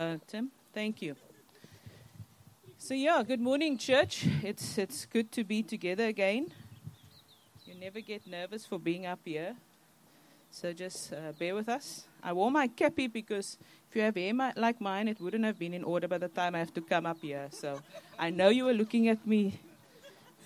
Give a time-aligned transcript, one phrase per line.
[0.00, 1.14] Uh, Tim, thank you.
[2.78, 4.26] So yeah, good morning, church.
[4.42, 6.46] It's it's good to be together again.
[7.66, 9.54] You never get nervous for being up here,
[10.50, 12.08] so just uh, bear with us.
[12.22, 13.58] I wore my cappy because
[13.90, 16.54] if you have hair like mine, it wouldn't have been in order by the time
[16.54, 17.48] I have to come up here.
[17.50, 17.82] So
[18.18, 19.60] I know you were looking at me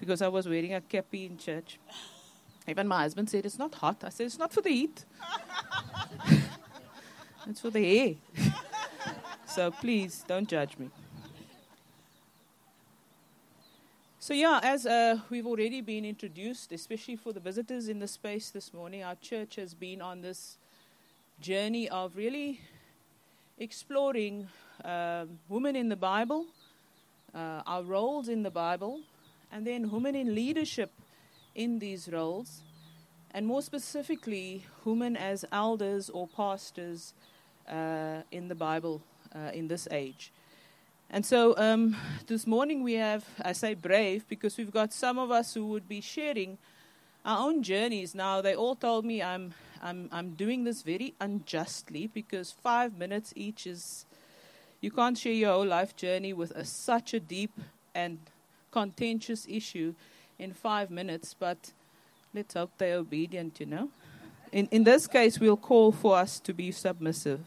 [0.00, 1.78] because I was wearing a cappy in church.
[2.66, 4.02] Even my husband said it's not hot.
[4.02, 5.04] I said it's not for the heat.
[7.46, 8.43] it's for the hair.
[9.54, 10.90] So please don't judge me.
[14.18, 18.50] So, yeah, as uh, we've already been introduced, especially for the visitors in the space
[18.50, 20.58] this morning, our church has been on this
[21.40, 22.60] journey of really
[23.58, 24.48] exploring
[24.84, 26.46] um women in the Bible,
[27.32, 29.02] uh, our roles in the Bible,
[29.52, 30.90] and then women in leadership
[31.54, 32.62] in these roles,
[33.30, 37.14] and more specifically, women as elders or pastors
[37.68, 39.00] uh, in the Bible
[39.34, 40.32] uh, in this age.
[41.10, 41.96] And so um,
[42.26, 45.88] this morning we have, I say brave, because we've got some of us who would
[45.88, 46.58] be sharing
[47.24, 48.14] our own journeys.
[48.14, 53.32] Now, they all told me I'm, I'm, I'm doing this very unjustly because five minutes
[53.36, 54.06] each is,
[54.80, 57.52] you can't share your whole life journey with a, such a deep
[57.94, 58.18] and
[58.72, 59.94] contentious issue
[60.38, 61.72] in five minutes, but
[62.34, 63.88] let's hope they're obedient, you know.
[64.52, 67.40] In, in this case, we'll call for us to be submissive.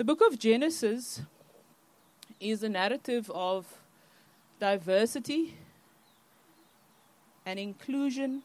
[0.00, 1.20] The book of Genesis
[2.40, 3.66] is a narrative of
[4.58, 5.58] diversity
[7.44, 8.40] and inclusion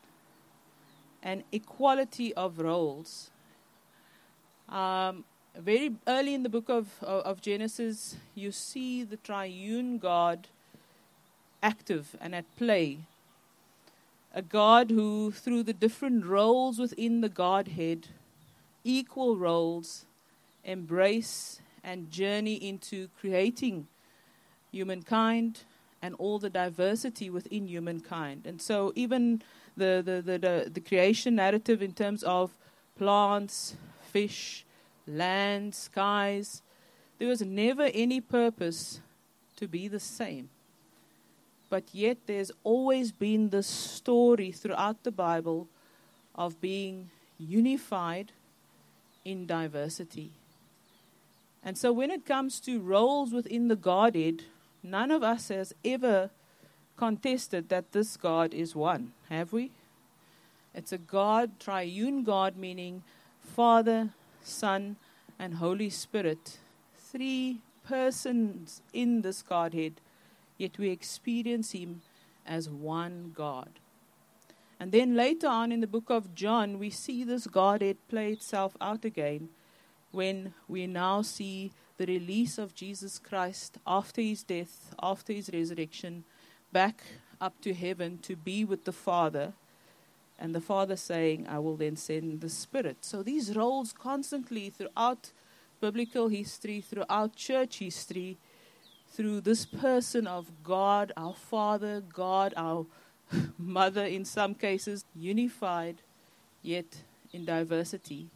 [1.23, 3.31] and equality of roles.
[4.67, 5.23] Um,
[5.57, 10.49] very early in the book of, of, of Genesis, you see the triune God
[11.63, 12.97] active and at play.
[14.33, 18.09] A God who, through the different roles within the Godhead,
[18.83, 20.05] equal roles,
[20.65, 23.87] embrace and journey into creating
[24.71, 25.61] humankind
[26.01, 28.45] and all the diversity within humankind.
[28.45, 29.41] And so, even
[29.77, 32.51] the, the, the, the, the creation narrative in terms of
[32.97, 33.75] plants,
[34.11, 34.65] fish,
[35.07, 36.61] land, skies,
[37.17, 39.01] there was never any purpose
[39.55, 40.49] to be the same.
[41.69, 45.67] But yet, there's always been this story throughout the Bible
[46.35, 47.09] of being
[47.39, 48.31] unified
[49.23, 50.31] in diversity.
[51.65, 54.43] And so, when it comes to roles within the Godhead,
[54.83, 56.29] none of us has ever
[56.95, 59.71] contested that this God is one, have we?
[60.75, 63.01] It's a God, triune God, meaning
[63.39, 64.11] Father,
[64.43, 64.97] Son,
[65.39, 66.59] and Holy Spirit.
[66.95, 69.93] Three persons in this Godhead,
[70.59, 72.03] yet we experience Him
[72.45, 73.69] as one God.
[74.79, 78.77] And then later on in the book of John, we see this Godhead play itself
[78.79, 79.49] out again
[80.15, 86.23] when we now see the release of Jesus Christ after his death, after his resurrection,
[86.71, 87.03] back
[87.41, 89.51] up to heaven to be with the Father.
[90.39, 92.97] And the Father saying, I will then send the Spirit.
[93.01, 95.31] So these roles constantly throughout
[95.81, 98.37] biblical history, throughout church history,
[99.09, 102.85] through this person of God, our Father, God, our
[103.57, 105.97] Mother in some cases, unified
[106.61, 107.03] yet
[107.33, 108.29] in diversity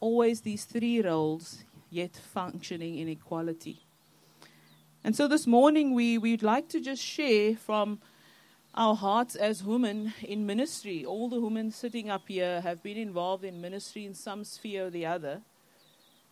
[0.00, 3.84] always these three roles, yet functioning in equality.
[5.04, 8.00] And so this morning, we, we'd like to just share from
[8.74, 11.04] our hearts as women in ministry.
[11.04, 14.90] All the women sitting up here have been involved in ministry in some sphere or
[14.90, 15.40] the other.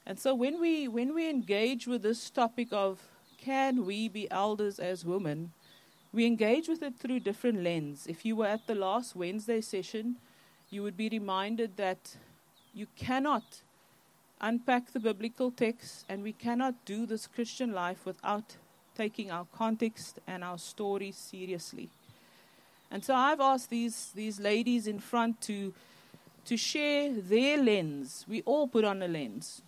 [0.06, 3.00] And so when we, when we engage with this topic of
[3.38, 5.52] can we be elders as women,
[6.12, 8.06] we engage with it through different lens.
[8.06, 10.16] If you were at the last Wednesday session,
[10.70, 12.16] you would be reminded that
[12.78, 13.42] you cannot
[14.40, 18.54] unpack the biblical text, and we cannot do this Christian life without
[18.96, 21.88] taking our context and our story seriously.
[22.92, 25.74] And so I've asked these, these ladies in front to,
[26.44, 28.24] to share their lens.
[28.28, 29.62] We all put on a lens,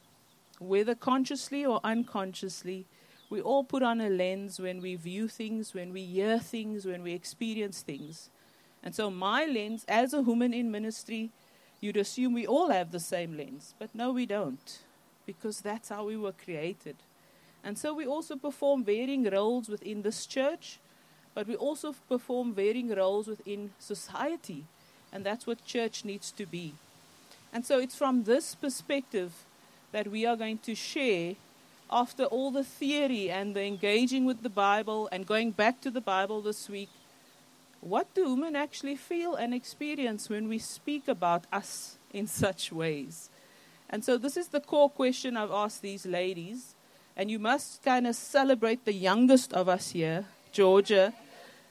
[0.60, 2.86] whether consciously or unconsciously.
[3.28, 7.02] We all put on a lens when we view things, when we hear things, when
[7.02, 8.30] we experience things.
[8.84, 11.30] And so, my lens as a woman in ministry
[11.80, 14.80] You'd assume we all have the same lens, but no, we don't,
[15.26, 16.96] because that's how we were created.
[17.64, 20.78] And so we also perform varying roles within this church,
[21.34, 24.64] but we also perform varying roles within society,
[25.12, 26.74] and that's what church needs to be.
[27.52, 29.32] And so it's from this perspective
[29.92, 31.34] that we are going to share
[31.90, 36.00] after all the theory and the engaging with the Bible and going back to the
[36.00, 36.90] Bible this week
[37.80, 43.30] what do women actually feel and experience when we speak about us in such ways?
[43.88, 46.74] And so this is the core question I've asked these ladies.
[47.16, 51.12] And you must kind of celebrate the youngest of us here, Georgia.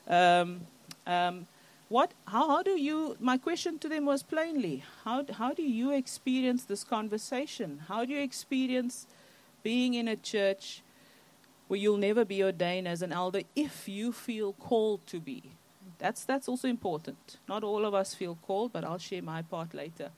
[0.07, 0.61] Um,
[1.07, 1.47] um,
[1.87, 5.91] what, how, how do you, my question to them was plainly, how, how do you
[5.91, 7.81] experience this conversation?
[7.87, 9.07] How do you experience
[9.63, 10.83] being in a church
[11.67, 15.53] where you'll never be ordained as an elder if you feel called to be?
[15.99, 17.37] That's, that's also important.
[17.47, 20.09] Not all of us feel called, but I'll share my part later.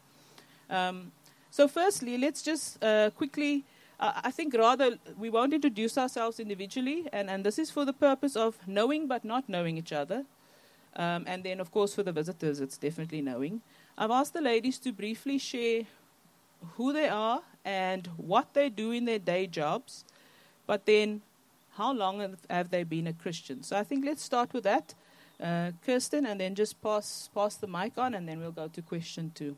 [0.69, 1.11] Um,
[1.49, 3.65] so, firstly, let's just uh, quickly,
[3.99, 7.93] uh, I think rather we won't introduce ourselves individually, and, and this is for the
[7.93, 10.23] purpose of knowing but not knowing each other.
[10.95, 13.61] Um, and then, of course, for the visitors, it's definitely knowing.
[13.97, 15.83] I've asked the ladies to briefly share
[16.75, 20.05] who they are and what they do in their day jobs,
[20.67, 21.21] but then
[21.77, 23.63] how long have they been a Christian?
[23.63, 24.93] So I think let's start with that,
[25.41, 28.81] uh, Kirsten, and then just pass pass the mic on, and then we'll go to
[28.81, 29.55] question two.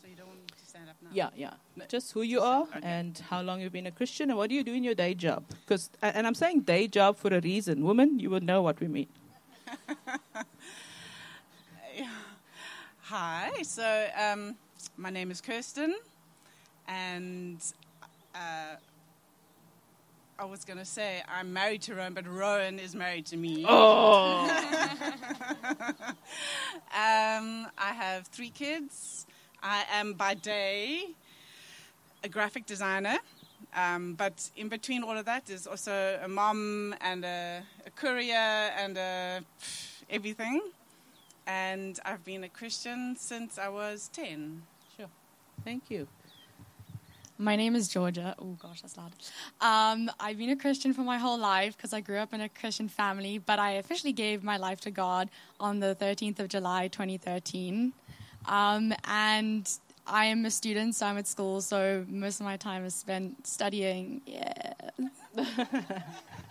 [0.00, 1.10] So you don't want me to stand up now?
[1.12, 1.54] Yeah, yeah.
[1.88, 2.80] Just who you are Okay.
[2.82, 5.14] and how long you've been a Christian, and what do you do in your day
[5.14, 5.44] job?
[5.48, 7.84] Because, and I'm saying day job for a reason.
[7.84, 9.08] Women, you would know what we mean.
[13.02, 14.56] Hi, so um,
[14.96, 15.94] my name is Kirsten,
[16.88, 17.62] and
[18.34, 18.76] uh,
[20.38, 23.64] I was going to say I'm married to Rowan, but Rowan is married to me.
[23.66, 24.46] Oh,
[26.94, 29.26] Um, I have three kids.
[29.62, 31.08] I am by day
[32.22, 33.18] a graphic designer,
[33.74, 38.34] um, but in between all of that is also a mom and a, a courier
[38.34, 39.40] and a,
[40.10, 40.60] everything.
[41.46, 44.62] And I've been a Christian since I was 10.
[44.96, 45.08] Sure.
[45.64, 46.08] thank you.
[47.38, 48.34] My name is Georgia.
[48.38, 49.12] Oh gosh, that's loud.
[49.60, 52.48] Um, I've been a Christian for my whole life because I grew up in a
[52.48, 55.28] Christian family, but I officially gave my life to God
[55.60, 57.92] on the 13th of July, 2013.
[58.46, 59.70] Um, and
[60.06, 63.46] I am a student, so I'm at school, so most of my time is spent
[63.46, 64.22] studying.
[64.26, 64.72] Yeah.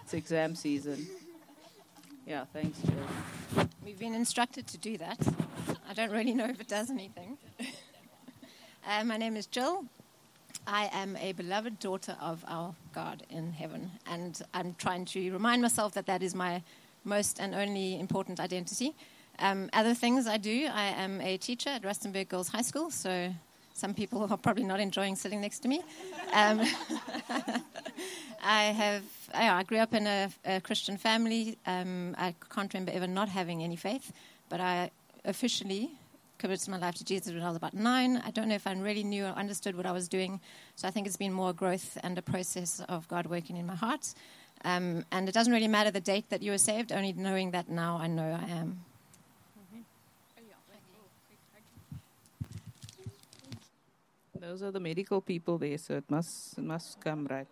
[0.05, 1.07] It's exam season.
[2.27, 3.67] Yeah, thanks, Jill.
[3.83, 5.17] We've been instructed to do that.
[5.89, 7.39] I don't really know if it does anything.
[8.87, 9.85] uh, my name is Jill.
[10.67, 15.61] I am a beloved daughter of our God in heaven, and I'm trying to remind
[15.61, 16.63] myself that that is my
[17.03, 18.95] most and only important identity.
[19.37, 23.31] Um, other things I do, I am a teacher at Rustenburg Girls High School, so
[23.73, 25.83] some people are probably not enjoying sitting next to me.
[26.33, 26.61] Um,
[28.43, 29.03] I have,
[29.35, 31.57] I grew up in a, a Christian family.
[31.67, 34.11] Um, I can't remember ever not having any faith,
[34.49, 34.89] but I
[35.25, 35.91] officially
[36.37, 38.21] committed my life to Jesus when I was about nine.
[38.25, 40.39] I don't know if I really knew or understood what I was doing,
[40.75, 43.75] so I think it's been more growth and a process of God working in my
[43.75, 44.13] heart.
[44.63, 47.69] Um, and it doesn't really matter the date that you were saved, only knowing that
[47.69, 48.85] now I know I am.
[54.39, 57.47] Those are the medical people there, so it must, it must come right.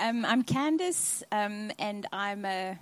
[0.00, 2.78] Um, I'm Candice, um, and I'm a.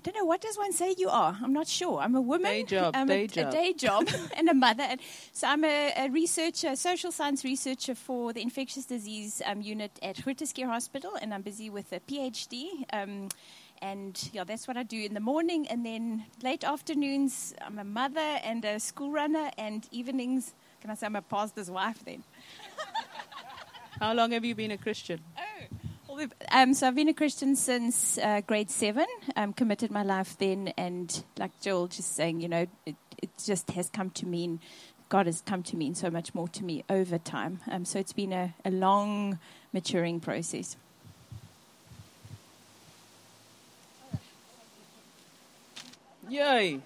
[0.00, 1.36] I don't know what does one say you are.
[1.42, 2.00] I'm not sure.
[2.00, 2.50] I'm a woman.
[2.50, 3.48] Day job, I'm day a, job.
[3.48, 4.82] a day job, and a mother.
[4.82, 4.98] And
[5.32, 10.16] so I'm a, a researcher, social science researcher for the infectious disease um, unit at
[10.16, 12.84] Groote Hospital, and I'm busy with a PhD.
[12.94, 13.28] Um,
[13.82, 17.84] and yeah, that's what I do in the morning, and then late afternoons, I'm a
[17.84, 22.24] mother and a school runner, and evenings, can I say I'm a pastor's wife then?
[24.00, 25.20] How long have you been a Christian?
[25.36, 25.79] Well,
[26.52, 29.06] Um, so I've been a Christian since uh, grade seven.
[29.36, 33.70] Um, committed my life then, and like Joel just saying, you know, it, it just
[33.70, 34.60] has come to mean,
[35.08, 37.60] God has come to mean so much more to me over time.
[37.70, 39.38] Um, so it's been a, a long
[39.72, 40.76] maturing process.
[46.28, 46.80] Yay!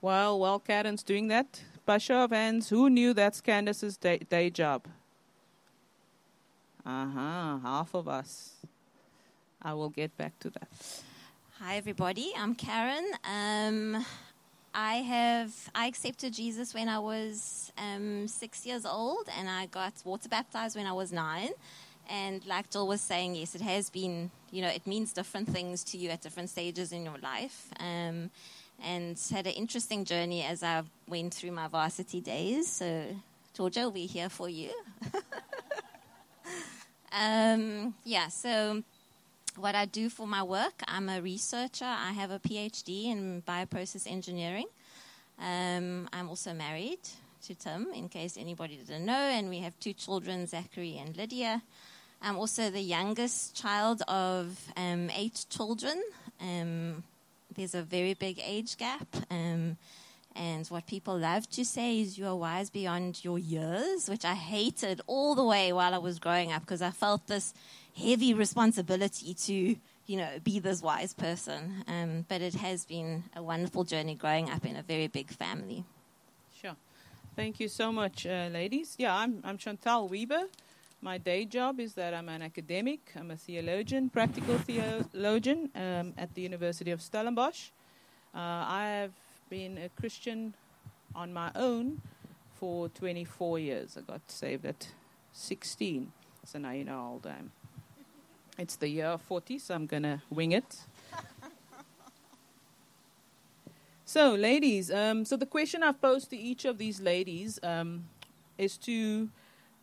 [0.00, 4.50] While while Karen's doing that, by show of hands, who knew that's Candace's day, day
[4.50, 4.86] job?
[6.84, 8.54] Uh huh, half of us.
[9.62, 10.68] I will get back to that.
[11.58, 12.32] Hi, everybody.
[12.36, 13.04] I'm Karen.
[13.24, 14.04] Um,
[14.72, 19.92] I have I accepted Jesus when I was um, six years old, and I got
[20.04, 21.50] water baptized when I was nine.
[22.08, 24.30] And like Jill was saying, yes, it has been.
[24.50, 27.68] You know, it means different things to you at different stages in your life.
[27.78, 28.30] Um,
[28.82, 32.68] and had an interesting journey as I went through my varsity days.
[32.68, 33.06] So,
[33.54, 34.70] Georgia be here for you.
[37.12, 38.28] um, yeah.
[38.28, 38.82] So
[39.56, 40.82] what I do for my work.
[40.86, 41.84] I'm a researcher.
[41.84, 44.66] I have a PhD in bioprocess engineering.
[45.38, 47.00] Um, I'm also married
[47.46, 51.62] to Tim, in case anybody didn't know, and we have two children, Zachary and Lydia.
[52.22, 56.02] I'm also the youngest child of um, eight children.
[56.40, 57.02] Um,
[57.56, 59.08] there's a very big age gap.
[59.30, 59.76] Um,
[60.36, 64.34] and what people love to say is you are wise beyond your years, which I
[64.34, 67.52] hated all the way while I was growing up because I felt this
[67.96, 69.76] heavy responsibility to,
[70.06, 71.84] you know, be this wise person.
[71.88, 75.84] Um, but it has been a wonderful journey growing up in a very big family.
[76.60, 76.76] Sure.
[77.34, 78.94] Thank you so much, uh, ladies.
[78.98, 80.44] Yeah, I'm, I'm Chantal Weber.
[81.02, 86.34] My day job is that I'm an academic, I'm a theologian, practical theologian um, at
[86.34, 87.70] the University of Stellenbosch.
[88.34, 89.12] Uh, I have
[89.48, 90.52] been a Christian
[91.14, 92.02] on my own
[92.52, 93.96] for 24 years.
[93.96, 94.88] I got saved at
[95.32, 96.12] 16,
[96.44, 97.52] so now you know how old I am.
[98.58, 100.80] It's the year 40, so I'm going to wing it.
[104.04, 108.04] so, ladies, um, so the question I've posed to each of these ladies um,
[108.58, 109.30] is to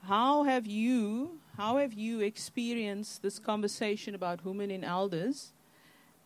[0.04, 5.54] how have you how have you experienced this conversation about women in elders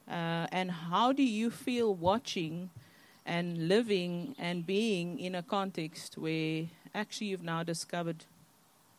[0.10, 2.70] uh, and how do you feel watching
[3.26, 8.26] and living and being in a context where actually you've now discovered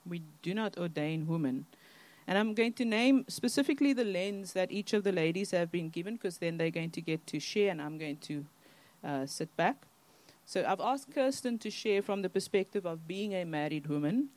[0.07, 1.67] we do not ordain women.
[2.26, 5.91] And I'm going to name specifically the lens that each of the ladies have been
[5.91, 8.47] given because then they're going to get to share and I'm going to
[9.05, 9.76] uh, sit back.
[10.45, 14.29] So I've asked Kirsten to share from the perspective of being a married woman.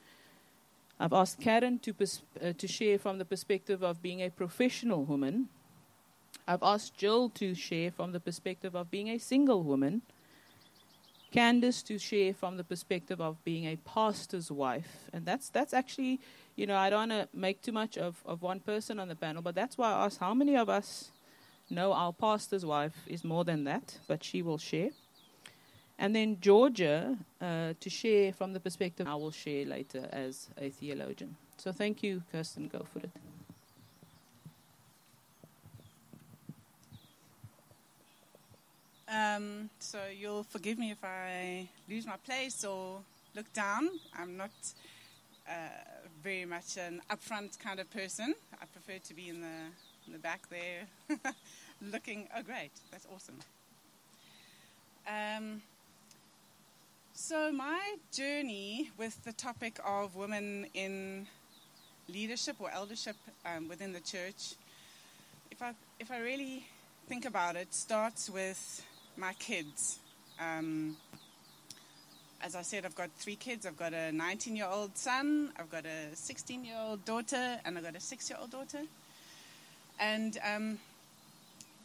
[1.00, 5.04] I've asked Karen to, pers- uh, to share from the perspective of being a professional
[5.04, 5.50] woman.
[6.48, 10.04] I've asked Jill to share from the perspective of being a single woman.
[11.32, 15.10] Candace to share from the perspective of being a pastor's wife.
[15.12, 16.22] And that's that's actually,
[16.56, 19.16] you know, I don't want to make too much of, of one person on the
[19.16, 21.12] panel, but that's why I asked how many of us
[21.70, 24.92] know our pastor's wife is more than that, but she will share.
[25.98, 30.70] And then Georgia uh, to share from the perspective I will share later as a
[30.70, 31.36] theologian.
[31.58, 32.68] So thank you, Kirsten.
[32.68, 33.12] Go for it.
[39.08, 43.00] Um, so you'll forgive me if I lose my place or
[43.36, 43.90] look down.
[44.18, 44.52] I'm not
[45.48, 45.54] uh,
[46.22, 48.36] very much an upfront kind of person.
[48.62, 49.72] I prefer to be in the
[50.08, 50.88] in the back there,
[51.82, 52.28] looking.
[52.36, 52.72] Oh, great!
[52.92, 53.40] That's awesome.
[55.08, 55.62] Um,
[57.18, 61.26] so my journey with the topic of women in
[62.10, 64.56] leadership or eldership um, within the church,
[65.50, 66.68] if I if I really
[67.08, 70.00] think about it, starts with my kids.
[70.42, 70.98] Um,
[72.42, 73.66] as I said, I've got three kids.
[73.66, 77.78] I've got a 19 year old son, I've got a 16 year old daughter, and
[77.78, 78.82] I've got a six year old daughter.
[80.02, 80.80] And um,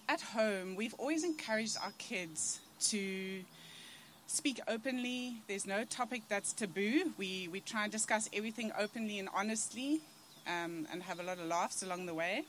[0.08, 2.58] at home, we've always encouraged our kids
[2.88, 3.42] to
[4.30, 5.42] speak openly.
[5.48, 7.12] There's no topic that's taboo.
[7.18, 10.00] We, we try and discuss everything openly and honestly
[10.46, 12.44] um, and have a lot of laughs along the way.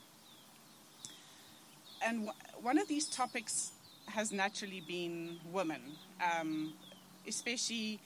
[2.04, 3.72] And w- one of these topics
[4.06, 5.80] has naturally been women,
[6.22, 6.72] um,
[7.26, 7.98] especially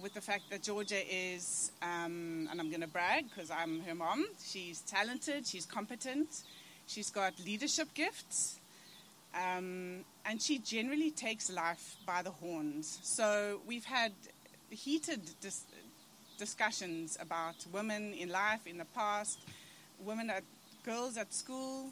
[0.00, 3.94] with the fact that Georgia is, um, and I'm going to brag because I'm her
[3.94, 6.42] mom, she's talented, she's competent,
[6.86, 8.60] she's got leadership gifts,
[9.34, 12.98] um, and she generally takes life by the horns.
[13.02, 14.12] So we've had
[14.70, 15.66] heated dis-
[16.38, 19.38] discussions about women in life in the past,
[19.98, 20.44] women at
[20.84, 21.90] girls at school,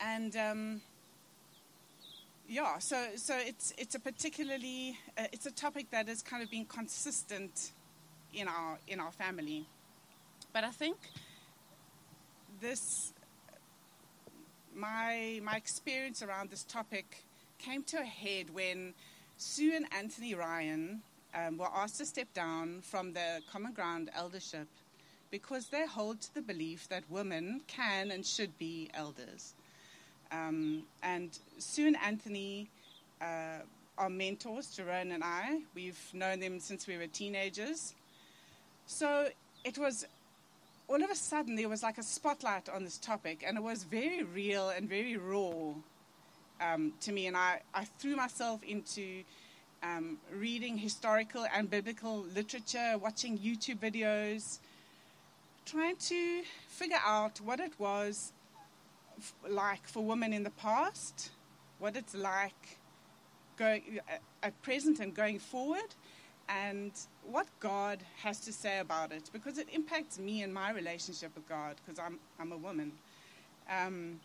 [0.00, 0.80] and um,
[2.48, 6.50] yeah, so so it's it's a particularly uh, it's a topic that has kind of
[6.50, 7.72] been consistent
[8.34, 9.66] in our in our family,
[10.52, 10.96] but I think
[12.60, 13.12] this
[14.76, 17.24] my my experience around this topic
[17.58, 18.92] came to a head when
[19.38, 21.00] Sue and Anthony Ryan
[21.34, 24.68] um, were asked to step down from the Common Ground eldership
[25.30, 29.54] because they hold to the belief that women can and should be elders.
[30.30, 32.68] Um, and Sue and Anthony
[33.20, 33.58] uh,
[33.98, 35.60] are mentors, Jerome and I.
[35.74, 37.94] We've known them since we were teenagers.
[38.86, 39.28] So
[39.64, 40.06] it was
[40.88, 43.84] all of a sudden there was like a spotlight on this topic, and it was
[43.84, 45.74] very real and very raw
[46.60, 47.26] um, to me.
[47.26, 49.22] And I, I threw myself into
[49.82, 54.58] um, reading historical and biblical literature, watching YouTube videos,
[55.64, 58.32] trying to figure out what it was
[59.18, 61.30] f- like for women in the past,
[61.78, 62.78] what it's like
[63.58, 64.00] going
[64.42, 65.94] at present and going forward,
[66.48, 66.92] and
[67.24, 71.48] what God has to say about it, because it impacts me and my relationship with
[71.48, 72.92] God, because I'm I'm a woman.
[73.68, 74.20] Um,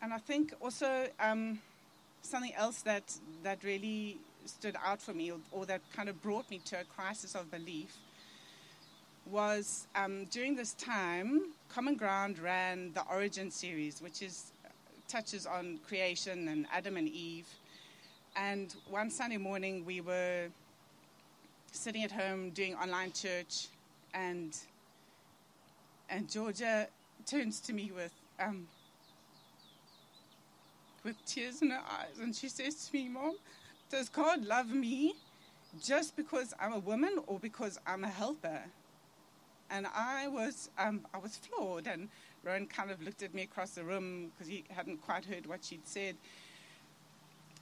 [0.00, 1.58] and I think also um,
[2.22, 6.50] something else that that really stood out for me, or, or that kind of brought
[6.50, 7.98] me to a crisis of belief,
[9.26, 14.52] was um, during this time Common Ground ran the Origin series, which is
[15.10, 17.48] touches on creation and Adam and Eve.
[18.36, 20.46] And one Sunday morning, we were
[21.72, 23.68] sitting at home doing online church,
[24.14, 24.56] and
[26.08, 26.86] and Georgia
[27.26, 28.68] turns to me with um,
[31.02, 33.36] with tears in her eyes, and she says to me, "Mom,
[33.90, 35.14] does God love me
[35.82, 38.60] just because I'm a woman or because I'm a helper?"
[39.72, 42.08] And I was um, I was floored, and
[42.42, 45.64] Rowan kind of looked at me across the room because he hadn't quite heard what
[45.64, 46.16] she'd said.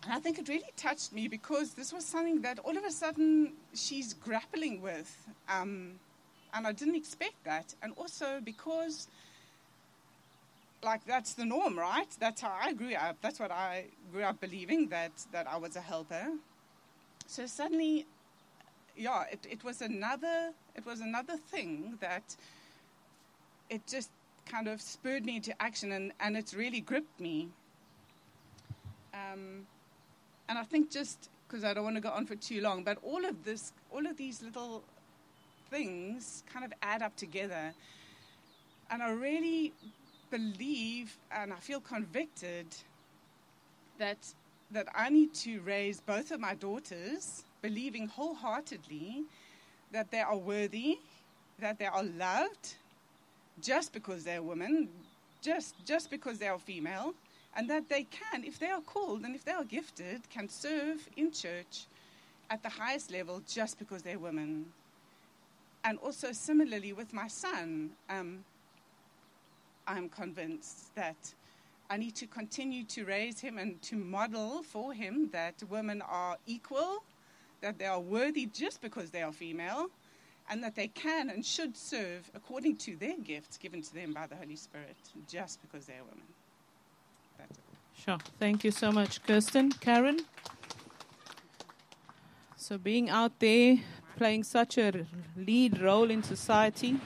[0.05, 2.91] And I think it really touched me because this was something that all of a
[2.91, 5.27] sudden she's grappling with.
[5.49, 5.99] Um,
[6.55, 7.75] and I didn't expect that.
[7.83, 9.09] And also because,
[10.83, 12.09] like, that's the norm, right?
[12.21, 13.17] That's how I grew up.
[13.21, 16.29] That's what I grew up believing, that, that I was a helper.
[17.27, 18.07] So suddenly,
[18.97, 22.37] yeah, it, it was another it was another thing that
[23.71, 24.11] it just
[24.49, 27.49] kind of spurred me into action and, and it's really gripped me.
[29.15, 29.67] Um,
[30.49, 32.99] and I think just because I don't want to go on for too long, but
[33.03, 34.83] all of this, all of these little
[35.71, 37.73] things kind of add up together.
[38.91, 39.73] And I really
[40.31, 42.67] believe and I feel convicted
[43.99, 44.19] that
[44.71, 49.25] that I need to raise both of my daughters believing wholeheartedly
[49.93, 50.99] that they are worthy,
[51.59, 52.75] that they are loved
[53.63, 54.89] just because they're women,
[55.43, 57.15] just just because they are female,
[57.57, 61.09] and that they can, if they are called and if they are gifted, can serve
[61.17, 61.87] in church
[62.51, 64.67] at the highest level just because they're women.
[65.85, 68.45] And also, similarly, with my son, um,
[69.87, 71.35] I'm convinced that
[71.91, 76.37] I need to continue to raise him and to model for him that women are
[76.47, 77.03] equal,
[77.63, 79.87] that they are worthy just because they are female,
[80.51, 84.27] and that they can and should serve according to their gifts given to them by
[84.27, 84.97] the Holy Spirit
[85.29, 86.27] just because they're women.
[87.39, 88.03] That's it.
[88.05, 88.19] Sure.
[88.39, 89.73] Thank you so much, Kirsten.
[89.73, 90.21] Karen?
[92.57, 93.79] So, being out there,
[94.17, 95.07] playing such a
[95.37, 96.97] lead role in society,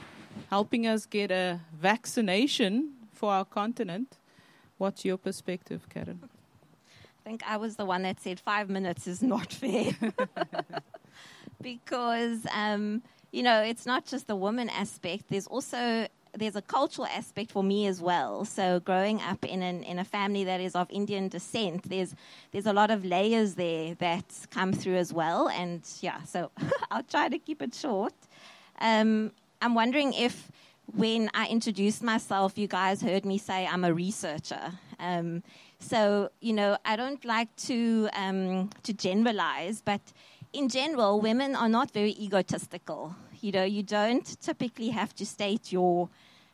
[0.50, 4.16] helping us get a vaccination for our continent.
[4.78, 6.20] What's your perspective, Karen?
[6.24, 9.92] I think I was the one that said five minutes is not fair.
[11.62, 13.02] because, um,
[13.32, 17.62] you know, it's not just the woman aspect, there's also there's a cultural aspect for
[17.62, 18.44] me as well.
[18.46, 22.14] So growing up in an, in a family that is of Indian descent, there's
[22.52, 25.48] there's a lot of layers there that come through as well.
[25.48, 26.50] And yeah, so
[26.90, 28.14] I'll try to keep it short.
[28.80, 30.50] Um, I'm wondering if
[30.94, 34.72] when I introduced myself, you guys heard me say I'm a researcher.
[34.98, 35.42] Um,
[35.80, 40.00] so you know, I don't like to um, to generalize, but
[40.52, 43.14] in general, women are not very egotistical.
[43.40, 46.08] You know, you don't typically have to state your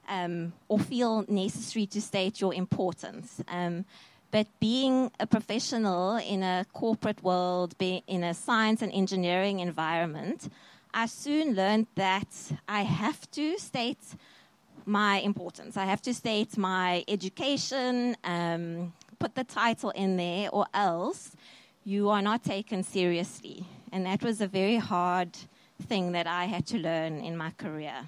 [0.09, 3.43] um, or feel necessary to state your importance.
[3.49, 3.85] Um,
[4.31, 10.51] but being a professional in a corporate world, in a science and engineering environment,
[10.93, 12.29] I soon learned that
[12.69, 14.03] I have to state
[14.87, 15.77] my importance.
[15.77, 21.33] I have to state my education, um, put the title in there, or else
[21.85, 23.67] you are not taken seriously.
[23.93, 25.37] And that was a very hard
[25.83, 28.07] thing that I had to learn in my career.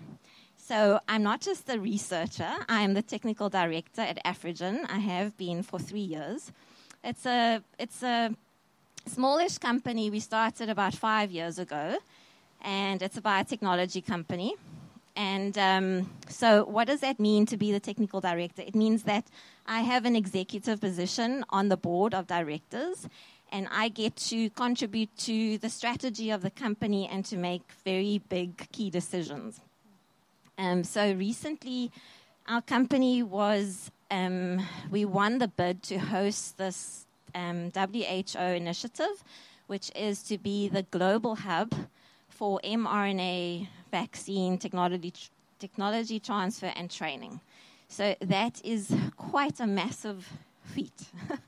[0.56, 4.86] So I'm not just a researcher, I am the technical director at Afrigen.
[4.88, 6.52] I have been for three years.
[7.02, 8.34] It's a, it's a
[9.06, 10.10] smallish company.
[10.10, 11.98] We started about five years ago,
[12.62, 14.54] and it's a biotechnology company.
[15.16, 18.62] And um, so, what does that mean to be the technical director?
[18.62, 19.26] It means that
[19.66, 23.08] I have an executive position on the board of directors,
[23.52, 28.22] and I get to contribute to the strategy of the company and to make very
[28.28, 29.60] big key decisions.
[30.58, 31.90] Um, so recently,
[32.48, 39.24] our company was um, we won the bid to host this um, WHO initiative,
[39.68, 41.74] which is to be the global hub
[42.28, 45.12] for mRNA vaccine technology,
[45.58, 47.40] technology transfer and training.
[47.88, 50.32] So that is quite a massive
[50.64, 51.08] feat.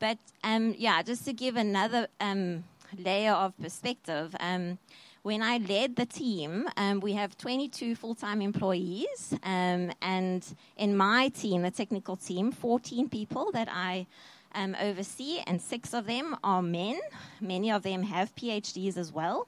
[0.00, 2.64] But um, yeah, just to give another um,
[2.98, 4.78] layer of perspective, um,
[5.22, 9.34] when I led the team, um, we have 22 full time employees.
[9.42, 10.44] Um, and
[10.78, 14.06] in my team, the technical team, 14 people that I
[14.54, 16.98] um, oversee, and six of them are men.
[17.40, 19.46] Many of them have PhDs as well.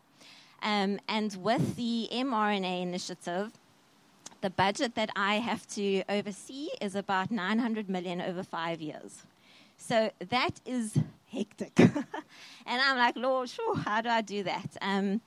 [0.63, 3.53] and with the mRNA initiative,
[4.43, 9.23] the budget that I have to oversee is about 900 million over five years.
[9.83, 11.73] So that is hectic.
[11.81, 11.97] and
[12.67, 14.77] I'm like, Lord, sure, how do I do that?
[14.81, 15.21] Um,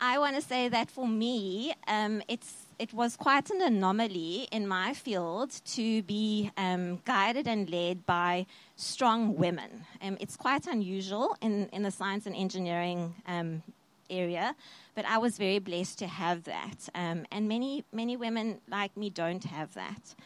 [0.00, 4.66] I want to say that for me, um, it's it was quite an anomaly in
[4.66, 9.86] my field to be um, guided and led by strong women.
[10.02, 13.62] Um, it's quite unusual in, in the science and engineering um,
[14.10, 14.56] area,
[14.96, 16.88] but I was very blessed to have that.
[16.96, 20.16] Um, and many, many women like me don't have that.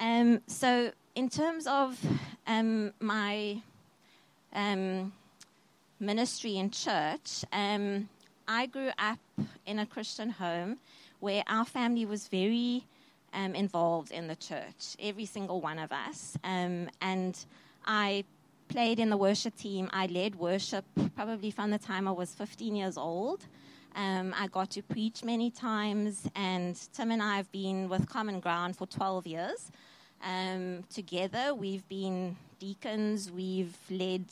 [0.00, 1.98] Um, so, in terms of
[2.46, 3.60] um, my
[6.00, 9.18] ministry in church, I grew up
[9.66, 10.78] in a Christian home
[11.20, 12.84] where our family was very
[13.32, 16.36] um, involved in the church, every single one of us.
[16.44, 17.38] Um, and
[17.86, 18.24] I
[18.68, 19.88] played in the worship team.
[19.92, 20.84] I led worship
[21.16, 23.46] probably from the time I was 15 years old.
[23.96, 28.40] Um, I got to preach many times, and Tim and I have been with Common
[28.40, 29.70] Ground for 12 years.
[30.24, 34.24] Um, together, we've been deacons, we've led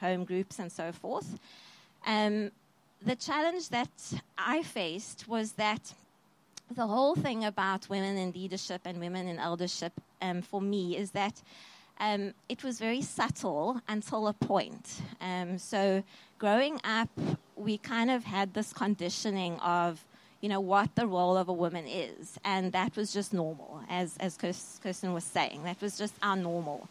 [0.00, 1.38] home groups, and so forth.
[2.06, 2.50] Um,
[3.04, 3.90] the challenge that
[4.38, 5.92] I faced was that
[6.74, 11.10] the whole thing about women in leadership and women in eldership um, for me is
[11.10, 11.42] that
[12.00, 15.02] um, it was very subtle until a point.
[15.20, 16.02] Um, so,
[16.38, 17.10] growing up,
[17.54, 20.04] we kind of had this conditioning of,
[20.44, 24.14] you know, what the role of a woman is, and that was just normal, as
[24.20, 25.64] as Kirsten was saying.
[25.64, 26.86] That was just our normal.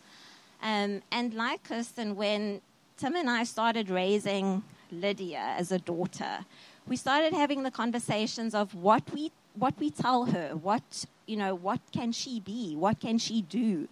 [0.64, 2.62] Um, and like Kirsten, when
[2.98, 6.46] Tim and I started raising Lydia as a daughter,
[6.88, 11.54] we started having the conversations of what we what we tell her, what you know,
[11.54, 13.88] what can she be, what can she do,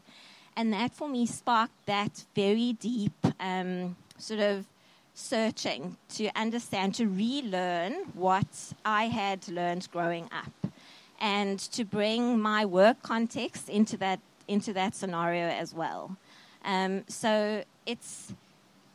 [0.57, 4.65] and that for me sparked that very deep um, sort of
[5.13, 10.71] searching to understand, to relearn what I had learned growing up,
[11.19, 16.17] and to bring my work context into that into that scenario as well.
[16.65, 18.33] Um, so it's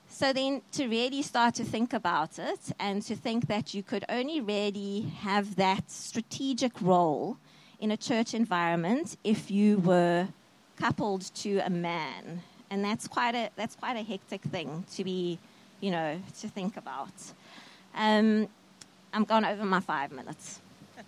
[0.08, 4.04] so then to really start to think about it and to think that you could
[4.08, 7.36] only really have that strategic role
[7.80, 10.28] in a church environment if you were
[10.76, 12.42] coupled to a man.
[12.70, 15.38] And that's quite a, that's quite a hectic thing to be,
[15.80, 17.12] you know, to think about.
[17.94, 18.48] Um,
[19.12, 20.60] I'm gone over my five minutes.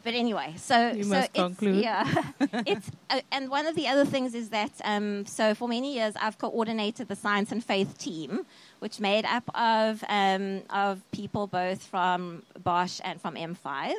[0.05, 1.83] But anyway, so you so must it's, conclude.
[1.83, 5.95] yeah, it's uh, and one of the other things is that um, so for many
[5.95, 8.47] years I've coordinated the science and faith team,
[8.79, 13.95] which made up of um, of people both from Bosch and from M5.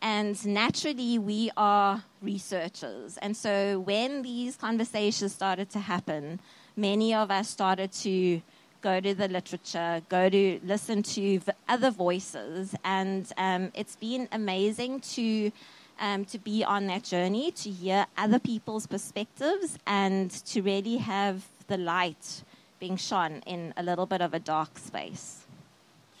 [0.00, 3.16] And naturally, we are researchers.
[3.16, 6.38] And so, when these conversations started to happen,
[6.76, 8.40] many of us started to
[8.80, 15.00] go to the literature, go to listen to other voices, and um, it's been amazing
[15.00, 15.50] to
[16.00, 21.44] um, to be on that journey, to hear other people's perspectives, and to really have
[21.66, 22.42] the light
[22.78, 25.44] being shone in a little bit of a dark space.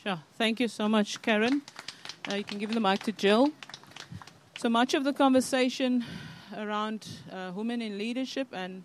[0.02, 0.18] Sure.
[0.36, 1.62] Thank you so much, Karen.
[2.30, 3.50] Uh, you can give the mic to Jill.
[4.58, 6.04] So much of the conversation
[6.56, 8.82] around uh, women in leadership and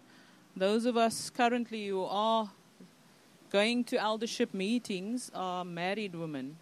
[0.56, 2.50] those of us currently who are
[3.54, 6.58] going to eldership meetings are married women.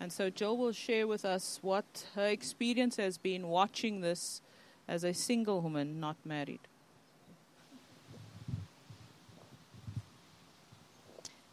[0.00, 4.40] And so Jill will share with us what her experience has been watching this
[4.88, 6.60] as a single woman, not married.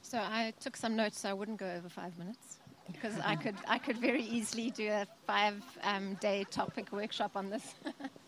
[0.01, 3.55] So I took some notes so I wouldn't go over five minutes because I could
[3.67, 7.75] I could very easily do a five um, day topic workshop on this.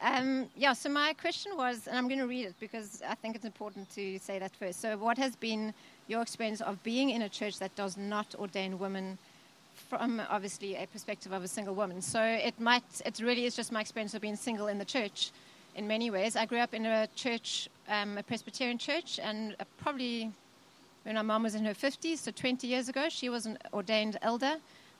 [0.00, 0.72] um, yeah.
[0.72, 3.90] So my question was, and I'm going to read it because I think it's important
[3.94, 4.80] to say that first.
[4.80, 5.72] So, what has been
[6.08, 9.18] your experience of being in a church that does not ordain women?
[9.90, 13.70] From obviously a perspective of a single woman, so it might it really is just
[13.70, 15.32] my experience of being single in the church.
[15.74, 19.64] In many ways, I grew up in a church, um, a Presbyterian church, and uh,
[19.76, 20.32] probably
[21.06, 23.08] when my mom was in her 50s, so 20 years ago.
[23.08, 24.56] She was an ordained elder.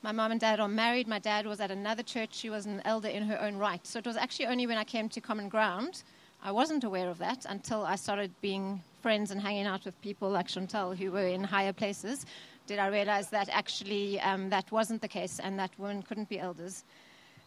[0.07, 1.05] My mom and dad are married.
[1.05, 2.33] My dad was at another church.
[2.33, 3.85] She was an elder in her own right.
[3.85, 6.03] So it was actually only when I came to Common Ground,
[6.41, 10.29] I wasn't aware of that until I started being friends and hanging out with people
[10.29, 12.25] like Chantal who were in higher places.
[12.67, 16.39] Did I realize that actually um, that wasn't the case and that women couldn't be
[16.39, 16.85] elders?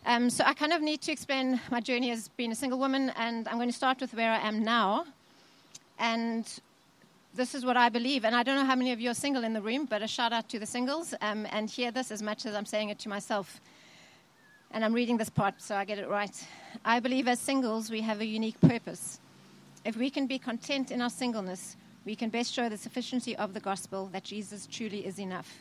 [0.05, 3.09] Um, so I kind of need to explain my journey as being a single woman,
[3.17, 5.07] and I'm going to start with where I am now.
[5.99, 6.47] And
[7.35, 8.25] this is what I believe.
[8.25, 10.09] And I don't know how many of you are single in the room, but a
[10.09, 12.99] shout out to the singles um, and hear this as much as I'm saying it
[13.01, 13.61] to myself.
[14.73, 16.35] And I'm reading this part so I get it right.
[16.85, 19.21] I believe as singles, we have a unique purpose.
[19.85, 23.55] If we can be content in our singleness, we can best show the sufficiency of
[23.55, 25.59] the gospel that Jesus truly is enough.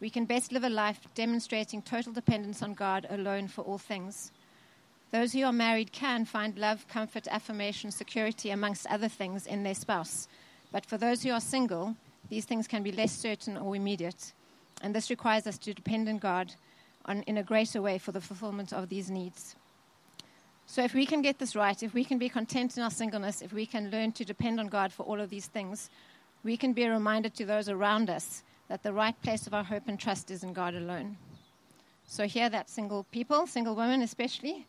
[0.00, 4.32] We can best live a life demonstrating total dependence on God alone for all things.
[5.10, 9.74] Those who are married can find love, comfort, affirmation, security, amongst other things, in their
[9.74, 10.28] spouse
[10.72, 11.96] but for those who are single,
[12.28, 14.32] these things can be less certain or immediate.
[14.82, 16.54] And this requires us to depend on God
[17.04, 19.56] on, in a greater way for the fulfillment of these needs.
[20.66, 23.42] So, if we can get this right, if we can be content in our singleness,
[23.42, 25.90] if we can learn to depend on God for all of these things,
[26.44, 29.64] we can be a reminder to those around us that the right place of our
[29.64, 31.16] hope and trust is in God alone.
[32.06, 34.66] So, hear that, single people, single women especially.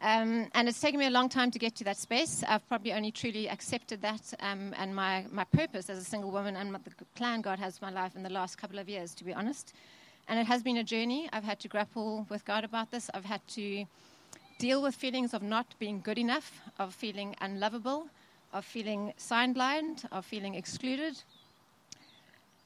[0.00, 2.44] Um, and it's taken me a long time to get to that space.
[2.46, 6.54] I've probably only truly accepted that um, and my, my purpose as a single woman
[6.54, 6.80] and the
[7.16, 9.72] plan God has for my life in the last couple of years, to be honest.
[10.28, 11.28] And it has been a journey.
[11.32, 13.10] I've had to grapple with God about this.
[13.12, 13.86] I've had to
[14.58, 18.08] deal with feelings of not being good enough, of feeling unlovable,
[18.52, 21.16] of feeling sign blind, of feeling excluded.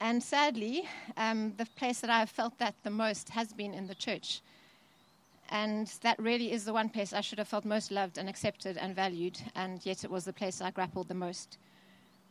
[0.01, 3.95] And sadly, um, the place that I've felt that the most has been in the
[3.95, 4.43] church.
[5.53, 8.79] And that really is the one place I should have felt most loved and accepted
[8.79, 11.59] and valued, and yet it was the place I grappled the most.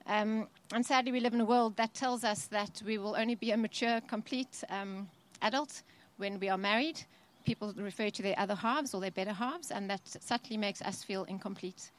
[0.07, 3.35] Um, and sadly, we live in a world that tells us that we will only
[3.35, 5.07] be a mature, complete um,
[5.43, 5.83] adult
[6.17, 6.99] when we are married,
[7.45, 11.03] people refer to their other halves or their better halves, and that subtly makes us
[11.03, 11.91] feel incomplete.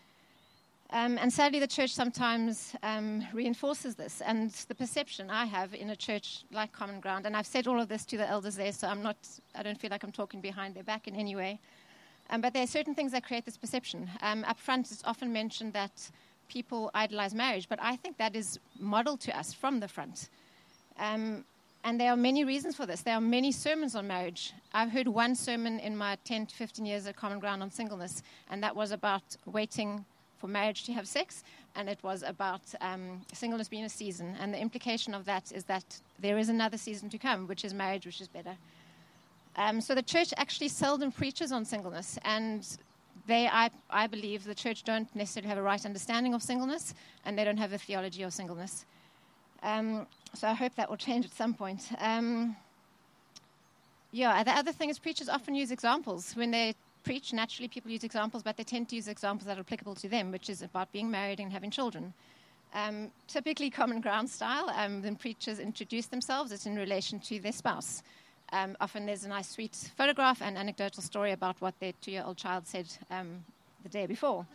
[0.92, 4.20] Um, and sadly, the church sometimes um, reinforces this.
[4.20, 7.80] And the perception I have in a church like Common Ground, and I've said all
[7.80, 9.16] of this to the elders there, so I'm not,
[9.54, 11.58] I don't feel like I'm talking behind their back in any way.
[12.28, 14.10] Um, but there are certain things that create this perception.
[14.20, 16.10] Um, up front, it's often mentioned that
[16.48, 20.28] people idolize marriage, but I think that is modeled to us from the front.
[20.98, 21.46] Um,
[21.84, 23.00] and there are many reasons for this.
[23.00, 24.52] There are many sermons on marriage.
[24.74, 28.22] I've heard one sermon in my 10 to 15 years at Common Ground on singleness,
[28.50, 30.04] and that was about waiting
[30.42, 31.44] for marriage to have sex,
[31.76, 34.36] and it was about um, singleness being a season.
[34.40, 35.84] And the implication of that is that
[36.18, 38.56] there is another season to come, which is marriage, which is better.
[39.54, 42.66] Um, so the church actually seldom preaches on singleness, and
[43.28, 46.92] they, I, I believe, the church don't necessarily have a right understanding of singleness,
[47.24, 48.84] and they don't have a theology of singleness.
[49.62, 51.82] Um, so I hope that will change at some point.
[51.98, 52.56] Um,
[54.10, 56.34] yeah, the other thing is preachers often use examples.
[56.34, 59.60] When they preach, naturally people use examples, but they tend to use examples that are
[59.60, 62.12] applicable to them, which is about being married and having children.
[62.74, 67.52] Um, typically, common ground style, um, when preachers introduce themselves, it's in relation to their
[67.52, 68.02] spouse.
[68.52, 72.22] Um, often there's a nice, sweet photograph and anecdotal story about what their two year
[72.26, 73.44] old child said um,
[73.82, 74.46] the day before.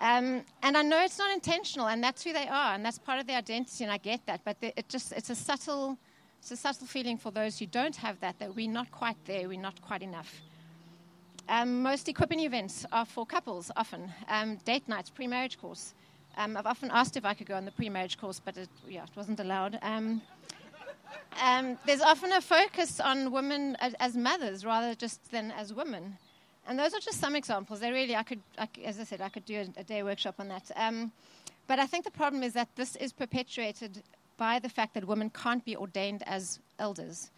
[0.00, 3.18] Um, and I know it's not intentional, and that's who they are, and that's part
[3.18, 4.42] of their identity, and I get that.
[4.44, 5.98] But it just it's a subtle,
[6.40, 9.48] it's a subtle feeling for those who don't have that that we're not quite there,
[9.48, 10.40] we're not quite enough.
[11.50, 15.94] Um, most equipping events are for couples, often um, date nights, pre-marriage course.
[16.36, 19.04] Um, I've often asked if I could go on the pre-marriage course, but it, yeah,
[19.04, 19.78] it wasn't allowed.
[19.80, 20.20] Um,
[21.42, 26.18] um, there's often a focus on women as, mothers rather just than as women.
[26.66, 27.80] And those are just some examples.
[27.80, 30.34] They really, I could, I, as I said, I could do a, a day workshop
[30.38, 30.70] on that.
[30.76, 31.12] Um,
[31.66, 34.02] but I think the problem is that this is perpetuated
[34.36, 37.30] by the fact that women can't be ordained as elders.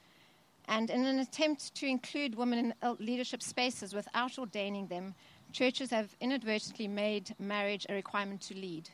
[0.69, 5.15] And in an attempt to include women in leadership spaces without ordaining them,
[5.53, 8.89] churches have inadvertently made marriage a requirement to lead.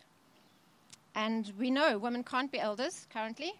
[1.15, 3.53] And we know women can't be elders currently,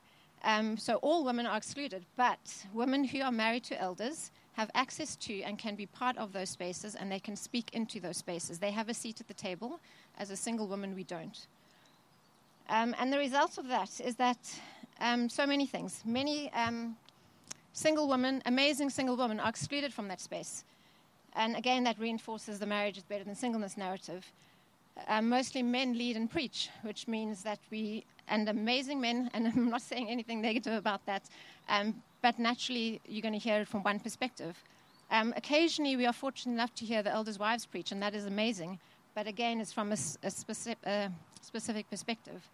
[0.45, 2.05] um, so all women are excluded.
[2.16, 6.33] But women who are married to elders have access to and can be part of
[6.33, 8.59] those spaces and they can speak into those spaces.
[8.59, 9.81] They have a seat at the table.
[10.19, 11.47] As a single woman, we don't.
[12.71, 14.38] Um, and the result of that is that
[15.01, 16.97] um, so many things, many um,
[17.76, 20.64] single women, amazing single women, are excluded from that space.
[21.34, 24.24] And again, that reinforces the marriage is better than singleness narrative.
[25.06, 29.68] Uh, mostly men lead and preach, which means that we, and amazing men, and I'm
[29.68, 31.24] not saying anything negative about that,
[31.68, 34.56] um, but naturally you're going to hear it from one perspective.
[35.10, 38.24] Um, occasionally, we are fortunate enough to hear the elders' wives preach, and that is
[38.24, 38.78] amazing.
[39.14, 41.08] But again, it's from a, a specific, uh,
[41.42, 42.48] specific perspective.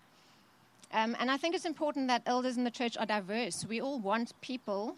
[0.93, 3.65] Um, and I think it's important that elders in the church are diverse.
[3.67, 4.97] We all want people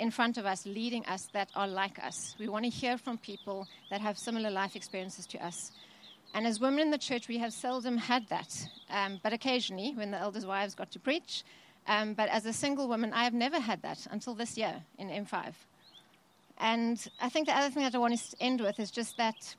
[0.00, 2.34] in front of us, leading us, that are like us.
[2.38, 5.72] We want to hear from people that have similar life experiences to us.
[6.32, 8.66] And as women in the church, we have seldom had that.
[8.88, 11.44] Um, but occasionally, when the elders' wives got to preach,
[11.86, 15.08] um, but as a single woman, I have never had that until this year in
[15.08, 15.52] M5.
[16.58, 19.54] And I think the other thing that I want to end with is just that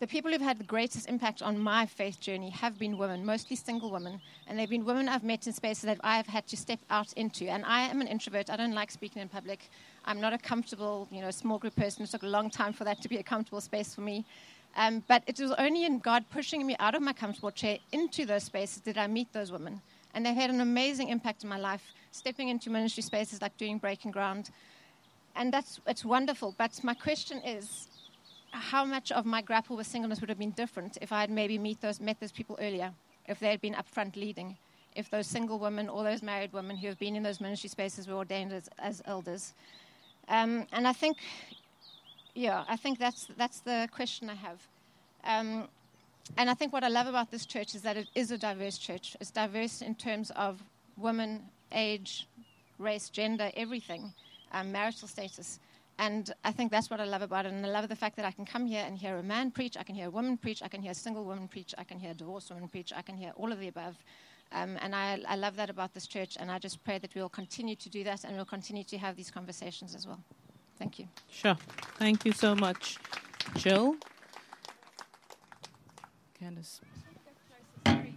[0.00, 3.54] the people who've had the greatest impact on my faith journey have been women, mostly
[3.54, 4.18] single women.
[4.46, 7.44] And they've been women I've met in spaces that I've had to step out into.
[7.48, 8.48] And I am an introvert.
[8.48, 9.70] I don't like speaking in public.
[10.06, 12.02] I'm not a comfortable, you know, small group person.
[12.02, 14.24] It took a long time for that to be a comfortable space for me.
[14.74, 18.24] Um, but it was only in God pushing me out of my comfortable chair into
[18.24, 19.82] those spaces did I meet those women.
[20.14, 23.76] And they've had an amazing impact in my life, stepping into ministry spaces like doing
[23.76, 24.50] Breaking Ground.
[25.36, 26.54] And that's it's wonderful.
[26.56, 27.86] But my question is,
[28.52, 31.58] how much of my grapple with singleness would have been different if I had maybe
[31.58, 32.92] meet those, met those people earlier,
[33.26, 34.56] if they had been upfront leading,
[34.96, 38.08] if those single women or those married women who have been in those ministry spaces
[38.08, 39.54] were ordained as, as elders.
[40.28, 41.16] Um, and I think
[42.34, 44.60] Yeah, I think that's that's the question I have.
[45.24, 45.68] Um,
[46.36, 48.78] and I think what I love about this church is that it is a diverse
[48.78, 49.16] church.
[49.20, 50.62] It's diverse in terms of
[50.96, 52.28] women, age,
[52.78, 54.12] race, gender, everything,
[54.52, 55.58] um, marital status.
[56.00, 57.52] And I think that's what I love about it.
[57.52, 59.76] And I love the fact that I can come here and hear a man preach,
[59.76, 61.98] I can hear a woman preach, I can hear a single woman preach, I can
[61.98, 63.98] hear a divorced woman preach, I can hear all of the above.
[64.50, 66.38] Um, and I, I love that about this church.
[66.40, 69.14] And I just pray that we'll continue to do that and we'll continue to have
[69.14, 70.20] these conversations as well.
[70.78, 71.06] Thank you.
[71.30, 71.58] Sure.
[71.98, 72.96] Thank you so much.
[73.56, 73.96] Jill?
[76.40, 76.80] Candice.
[77.84, 78.14] Sorry.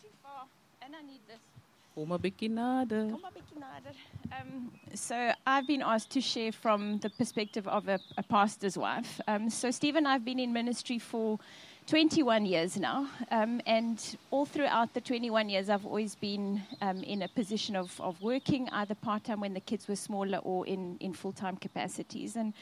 [0.00, 0.46] Too far.
[0.80, 1.51] And I need this.
[1.94, 4.00] Kom 'n bietjie.
[4.40, 9.20] Um, so I've been asked to share from the perspective of a, a pastor's wife.
[9.28, 11.38] Um, so Steve and I have been in ministry for
[11.86, 17.22] 21 years now, um, and all throughout the 21 years, I've always been um, in
[17.22, 20.96] a position of, of working either part time when the kids were smaller or in,
[21.00, 22.36] in full time capacities.
[22.36, 22.54] And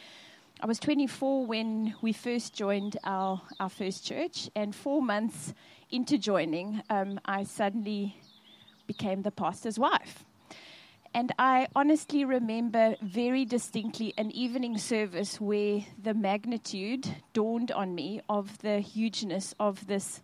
[0.60, 5.54] I was 24 when we first joined our, our first church, and four months
[5.90, 8.16] into joining, um, I suddenly
[8.92, 10.24] became the pastor's wife.
[11.14, 18.20] And I honestly remember very distinctly an evening service where the magnitude dawned on me
[18.28, 20.22] of the hugeness of this,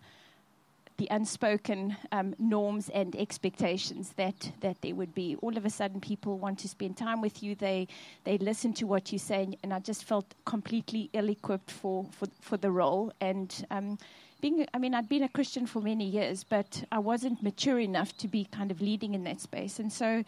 [0.97, 5.37] the unspoken um, norms and expectations that, that there would be.
[5.43, 7.87] All of a sudden, people want to spend time with you, they,
[8.25, 12.27] they listen to what you say, and I just felt completely ill equipped for, for,
[12.41, 13.13] for the role.
[13.21, 13.99] And um,
[14.51, 18.17] being, I mean, I'd been a Christian for many years, but I wasn't mature enough
[18.19, 19.79] to be kind of leading in that space.
[19.79, 20.25] And so,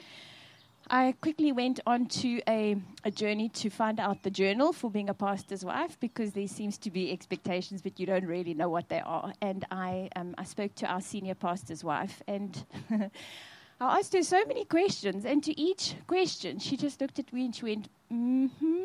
[0.91, 5.11] I quickly went on to a, a journey to find out the journal for being
[5.11, 8.89] a pastor's wife because there seems to be expectations, but you don't really know what
[8.89, 9.35] they are.
[9.43, 14.43] And I, um, I spoke to our senior pastor's wife, and I asked her so
[14.47, 15.27] many questions.
[15.27, 18.85] And to each question, she just looked at me and she went, mm hmm,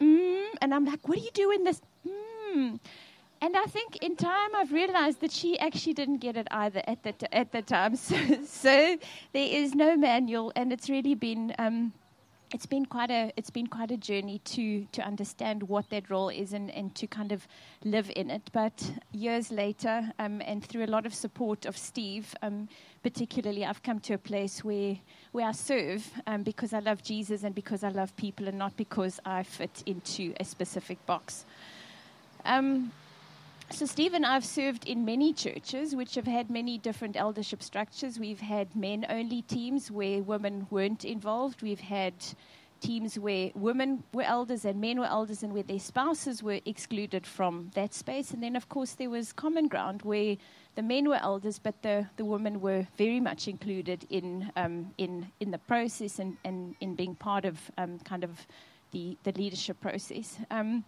[0.00, 0.48] mm.
[0.60, 1.82] And I'm like, what do you do in this?
[2.06, 2.78] Mm.
[3.42, 7.02] And I think in time I've realized that she actually didn't get it either at
[7.02, 7.96] the, t- at the time.
[7.96, 8.98] So, so
[9.32, 11.52] there is no manual, and it's really been.
[11.58, 11.92] Um,
[12.54, 16.28] it's been quite a it's been quite a journey to to understand what that role
[16.28, 17.48] is and, and to kind of
[17.82, 18.50] live in it.
[18.52, 22.68] But years later, um, and through a lot of support of Steve, um,
[23.02, 24.98] particularly, I've come to a place where
[25.32, 28.76] where I serve um, because I love Jesus and because I love people, and not
[28.76, 31.44] because I fit into a specific box.
[32.44, 32.92] Um,
[33.72, 37.62] so, Steve and I have served in many churches which have had many different eldership
[37.62, 38.18] structures.
[38.18, 41.62] We've had men only teams where women weren't involved.
[41.62, 42.14] We've had
[42.80, 47.26] teams where women were elders and men were elders and where their spouses were excluded
[47.26, 48.32] from that space.
[48.32, 50.36] And then, of course, there was common ground where
[50.74, 55.28] the men were elders, but the, the women were very much included in, um, in,
[55.40, 58.30] in the process and, and in being part of um, kind of
[58.90, 60.36] the, the leadership process.
[60.50, 60.84] Um,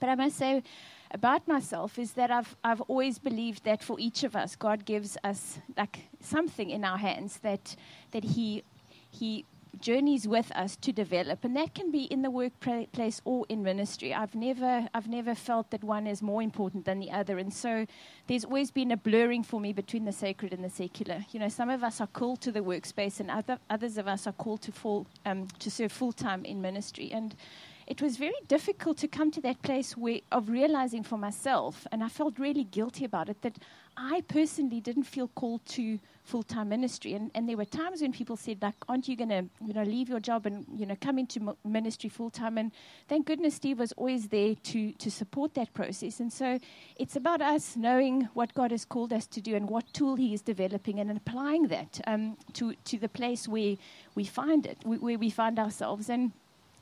[0.00, 0.62] but I must say,
[1.10, 5.16] about myself is that I've, I've always believed that for each of us, God gives
[5.24, 7.76] us like something in our hands that,
[8.10, 8.64] that he,
[9.10, 9.44] he
[9.80, 11.44] journeys with us to develop.
[11.44, 14.14] And that can be in the workplace or in ministry.
[14.14, 17.38] I've never, I've never felt that one is more important than the other.
[17.38, 17.86] And so
[18.26, 21.24] there's always been a blurring for me between the sacred and the secular.
[21.30, 24.26] You know, some of us are called to the workspace and other, others of us
[24.26, 27.10] are called to, full, um, to serve full time in ministry.
[27.12, 27.34] And
[27.86, 32.02] it was very difficult to come to that place where, of realizing for myself, and
[32.02, 33.58] I felt really guilty about it, that
[33.96, 37.14] I personally didn't feel called to full time ministry.
[37.14, 39.84] And, and there were times when people said, like, aren't you going to, you know,
[39.84, 42.58] leave your job and, you know, come into ministry full time?
[42.58, 42.72] And
[43.08, 46.18] thank goodness Steve was always there to, to support that process.
[46.20, 46.58] And so
[46.96, 50.34] it's about us knowing what God has called us to do and what tool He
[50.34, 53.76] is developing and applying that um, to, to the place where
[54.16, 56.10] we find it, where we find ourselves.
[56.10, 56.32] And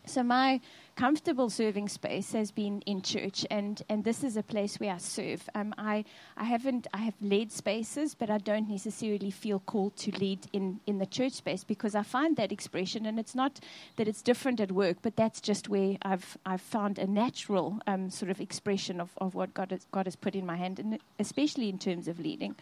[0.06, 0.60] so my
[0.96, 4.98] comfortable serving space has been in church, and, and this is a place where I
[4.98, 5.48] serve.
[5.54, 6.04] Um, I,
[6.36, 10.80] I haven't I have led spaces, but I don't necessarily feel called to lead in,
[10.86, 13.60] in the church space because I find that expression, and it's not
[13.96, 18.10] that it's different at work, but that's just where I've I've found a natural um,
[18.10, 20.98] sort of expression of, of what God has, God has put in my hand, and
[21.18, 22.54] especially in terms of leading.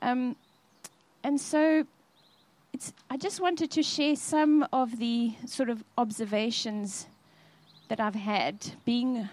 [0.00, 0.36] Um,
[1.22, 1.86] and so
[3.10, 7.06] I just wanted to share some of the sort of observations
[7.88, 9.28] that I've had being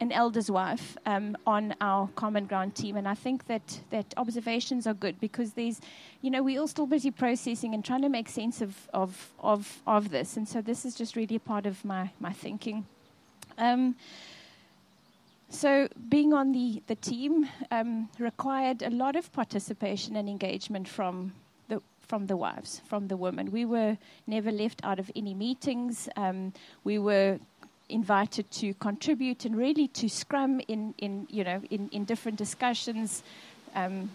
[0.00, 4.86] an elder's wife um, on our common ground team, and I think that that observations
[4.86, 5.80] are good because there's,
[6.22, 9.82] you know, we're all still busy processing and trying to make sense of of of,
[9.86, 12.86] of this, and so this is just really a part of my my thinking.
[13.58, 13.94] Um,
[15.50, 21.32] so being on the the team um, required a lot of participation and engagement from
[22.10, 23.52] from the wives, from the women.
[23.52, 23.96] We were
[24.26, 26.08] never left out of any meetings.
[26.16, 26.52] Um,
[26.82, 27.38] we were
[27.88, 33.22] invited to contribute and really to scrum in, in you know, in, in different discussions.
[33.76, 34.10] Um,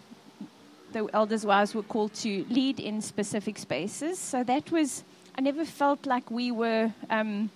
[0.92, 4.18] the elders' wives were called to lead in specific spaces.
[4.18, 5.02] So that was,
[5.38, 7.50] I never felt like we were um,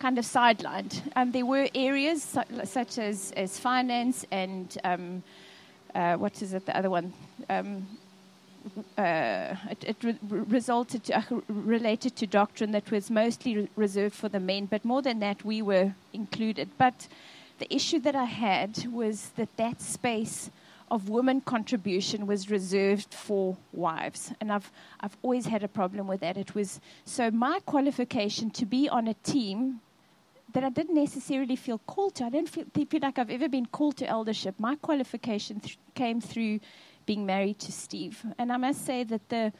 [0.00, 1.02] kind of sidelined.
[1.14, 5.22] Um, there were areas su- such as, as finance and um,
[5.94, 7.12] uh, what is it, the other one?
[8.98, 14.14] Uh, it, it re- resulted to, uh, related to doctrine that was mostly re- reserved
[14.14, 16.68] for the men, but more than that, we were included.
[16.76, 17.08] But
[17.58, 20.50] the issue that I had was that that space
[20.90, 24.32] of women contribution was reserved for wives.
[24.40, 26.36] And I've, I've always had a problem with that.
[26.36, 29.80] It was so my qualification to be on a team
[30.52, 32.24] that I didn't necessarily feel called to.
[32.24, 34.56] I don't feel, feel like I've ever been called to eldership.
[34.58, 36.58] My qualification th- came through
[37.10, 38.24] being married to Steve.
[38.38, 39.52] And I must say that the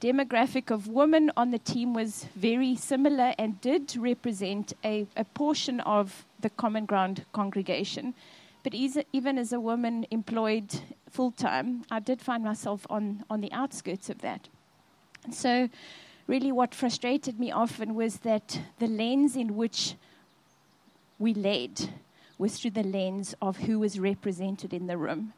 [0.00, 5.80] demographic of women on the team was very similar and did represent a, a portion
[5.80, 8.14] of the common ground congregation.
[8.64, 10.70] But even as a woman employed
[11.10, 14.48] full time, I did find myself on, on the outskirts of that.
[15.24, 15.68] And so,
[16.26, 19.96] really, what frustrated me often was that the lens in which
[21.18, 21.90] we led
[22.38, 25.34] was through the lens of who was represented in the room.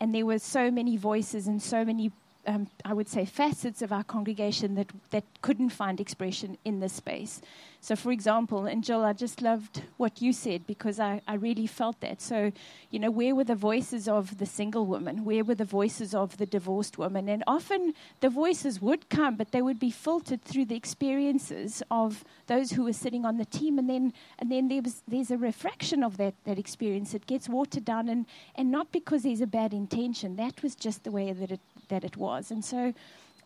[0.00, 2.10] And there were so many voices and so many
[2.46, 6.94] um, I would say, facets of our congregation that, that couldn't find expression in this
[6.94, 7.40] space.
[7.82, 11.66] So, for example, and Jill, I just loved what you said because I, I really
[11.66, 12.20] felt that.
[12.20, 12.52] So,
[12.90, 15.24] you know, where were the voices of the single woman?
[15.24, 17.26] Where were the voices of the divorced woman?
[17.30, 22.22] And often the voices would come, but they would be filtered through the experiences of
[22.48, 23.78] those who were sitting on the team.
[23.78, 27.14] And then, and then there was, there's a refraction of that, that experience.
[27.14, 28.26] It gets watered down, and,
[28.56, 30.36] and not because there's a bad intention.
[30.36, 32.50] That was just the way that it, that it was.
[32.50, 32.92] And so,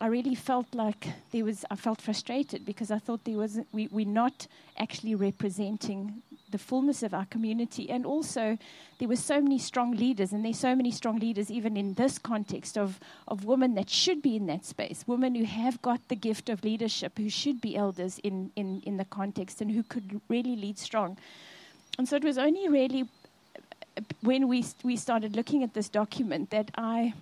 [0.00, 3.88] I really felt like there was, I felt frustrated because I thought there was, we,
[3.88, 7.88] we're not actually representing the fullness of our community.
[7.90, 8.58] And also,
[8.98, 12.18] there were so many strong leaders, and there's so many strong leaders even in this
[12.18, 16.16] context of, of women that should be in that space, women who have got the
[16.16, 20.20] gift of leadership, who should be elders in, in, in the context, and who could
[20.28, 21.16] really lead strong.
[21.98, 23.08] And so it was only really
[24.22, 27.14] when we, we started looking at this document that I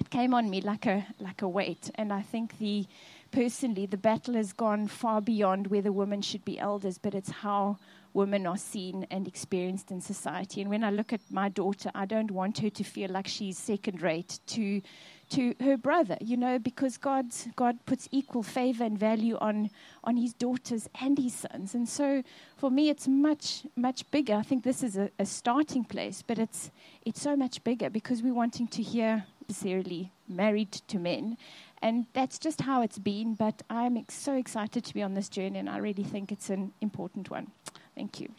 [0.00, 1.90] it came on me like a like a weight.
[1.94, 2.86] And I think the
[3.30, 7.78] personally the battle has gone far beyond whether women should be elders, but it's how
[8.16, 10.62] women are seen and experienced in society.
[10.62, 13.58] And when I look at my daughter, I don't want her to feel like she's
[13.58, 14.80] second rate to
[15.28, 17.26] to her brother, you know, because God
[17.56, 19.70] God puts equal favor and value on
[20.04, 21.74] on his daughters and his sons.
[21.74, 22.22] And so
[22.56, 24.34] for me it's much, much bigger.
[24.34, 26.70] I think this is a, a starting place, but it's
[27.04, 31.36] it's so much bigger because we're wanting to hear necessarily married to men.
[31.82, 35.28] And that's just how it's been, but I'm ex- so excited to be on this
[35.28, 37.50] journey, and I really think it's an important one.
[37.94, 38.30] Thank you.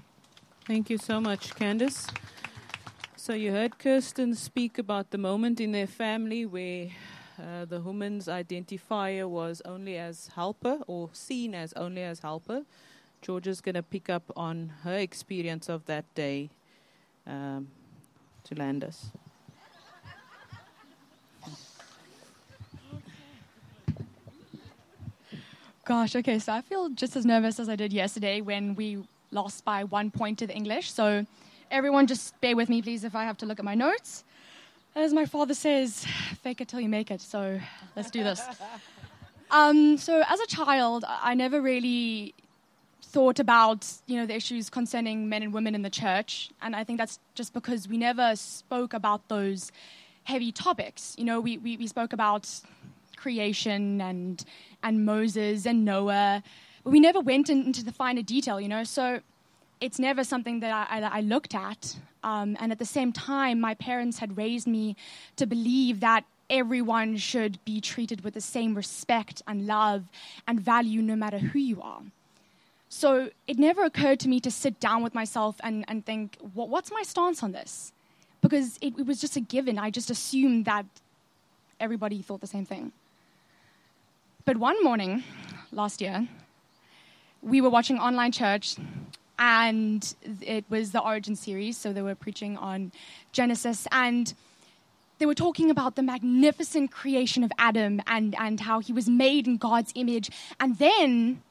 [0.66, 2.10] Thank you so much, Candice.
[3.16, 6.89] So, you heard Kirsten speak about the moment in their family where
[7.39, 12.64] uh, the woman's identifier was only as helper or seen as only as helper.
[13.22, 16.49] Georgia's going to pick up on her experience of that day
[17.26, 17.68] um,
[18.43, 19.12] to land us.
[25.88, 29.63] Gosh, okay, so I feel just as nervous as I did yesterday when we lost
[29.63, 30.91] by one point to the English.
[30.91, 31.25] So
[31.71, 34.25] everyone just bear with me, please, if I have to look at my notes.
[34.97, 36.05] As my father says,
[36.43, 37.21] fake it till you make it.
[37.21, 37.57] So
[37.95, 38.41] let's do this.
[39.49, 42.33] Um, so as a child, I never really
[43.01, 46.83] thought about you know the issues concerning men and women in the church, and I
[46.83, 49.71] think that's just because we never spoke about those
[50.27, 51.15] heavy topics.
[51.17, 52.43] You know, we, we, we spoke about
[53.18, 54.43] creation and
[54.84, 56.43] and Moses and Noah,
[56.84, 58.84] but we never went in, into the finer detail, you know.
[58.84, 59.22] So
[59.82, 61.97] it's never something that I, I, I looked at.
[62.24, 64.95] Um, and at the same time, my parents had raised me
[65.36, 70.05] to believe that everyone should be treated with the same respect and love
[70.47, 72.01] and value no matter who you are.
[72.89, 76.70] So it never occurred to me to sit down with myself and, and think, what,
[76.70, 77.91] what's my stance on this?
[78.41, 79.78] Because it, it was just a given.
[79.78, 80.86] I just assumed that
[81.80, 82.93] everybody thought the same thing.
[84.48, 85.26] But one morning
[85.74, 86.26] last year,
[87.41, 88.78] we were watching online church
[89.38, 92.93] and it was the origin series so they were preaching on
[93.34, 94.34] genesis and
[95.20, 99.48] they were talking about the magnificent creation of adam and, and how he was made
[99.48, 100.30] in god's image.
[100.62, 101.41] And then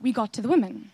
[0.00, 0.90] we got to the women.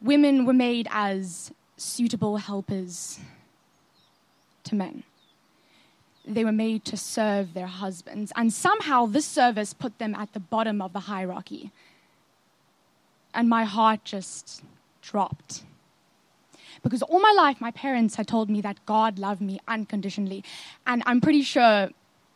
[0.00, 3.18] Women were made as suitable helpers
[4.62, 5.02] to men
[6.26, 8.32] they were made to serve their husbands.
[8.36, 11.72] And somehow this service put them at the bottom of the hierarchy.
[13.32, 14.62] and my heart just
[15.02, 15.62] dropped.
[16.82, 20.42] Because all my life, my parents had told me that God loved me unconditionally.
[20.86, 21.90] And I'm pretty sure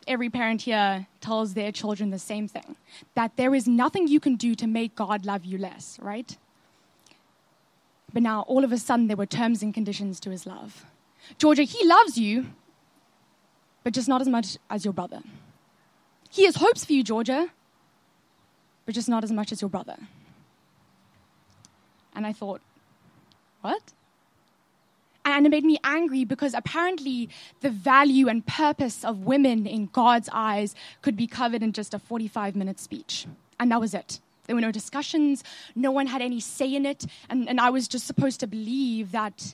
[0.07, 2.75] every parent here tells their children the same thing
[3.15, 6.37] that there is nothing you can do to make God love you less, right?
[8.13, 10.85] But now, all of a sudden, there were terms and conditions to his love.
[11.37, 12.45] Georgia, he loves you,
[13.85, 15.21] but just not as much as your brother.
[16.31, 17.51] He has hopes for you, Georgia,
[18.85, 19.95] but just not as much as your brother.
[22.15, 22.61] And I thought,
[23.61, 23.93] what?
[25.23, 27.29] And it made me angry because apparently
[27.61, 30.73] the value and purpose of women in God's eyes
[31.03, 33.27] could be covered in just a 45 minute speech.
[33.59, 34.19] And that was it.
[34.47, 35.43] There were no discussions,
[35.75, 39.11] no one had any say in it, and, and I was just supposed to believe
[39.11, 39.53] that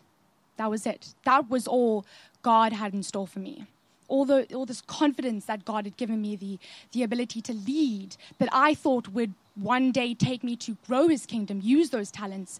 [0.55, 1.15] that was it.
[1.25, 2.05] That was all
[2.41, 3.67] God had in store for me.
[4.11, 6.59] All, the, all this confidence that God had given me, the,
[6.91, 11.25] the ability to lead, that I thought would one day take me to grow his
[11.25, 12.59] kingdom, use those talents,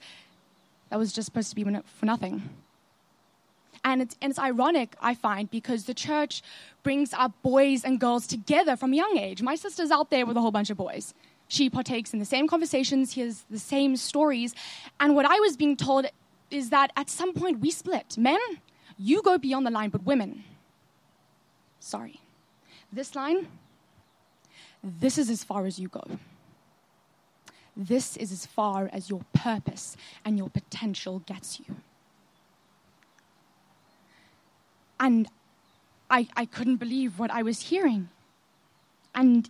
[0.90, 2.50] that was just supposed to be for nothing.
[3.84, 6.42] And it's, and it's ironic, I find, because the church
[6.84, 9.42] brings our boys and girls together from a young age.
[9.42, 11.14] My sister's out there with a whole bunch of boys.
[11.48, 14.56] She partakes in the same conversations, hears the same stories.
[15.02, 16.06] And what I was being told
[16.50, 18.18] is that at some point we split.
[18.18, 18.40] Men,
[18.98, 20.44] you go beyond the line, but women,
[21.82, 22.22] sorry.
[22.94, 23.48] This line,
[24.84, 26.04] this is as far as you go.
[27.76, 31.76] This is as far as your purpose and your potential gets you.
[35.00, 35.28] And
[36.10, 38.10] I, I couldn't believe what I was hearing.
[39.16, 39.50] And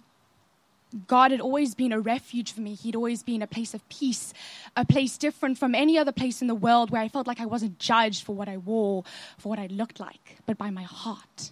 [1.08, 2.76] God had always been a refuge for me.
[2.76, 4.34] He'd always been a place of peace,
[4.76, 7.46] a place different from any other place in the world where I felt like I
[7.46, 9.04] wasn't judged for what I wore,
[9.38, 11.52] for what I looked like, but by my heart.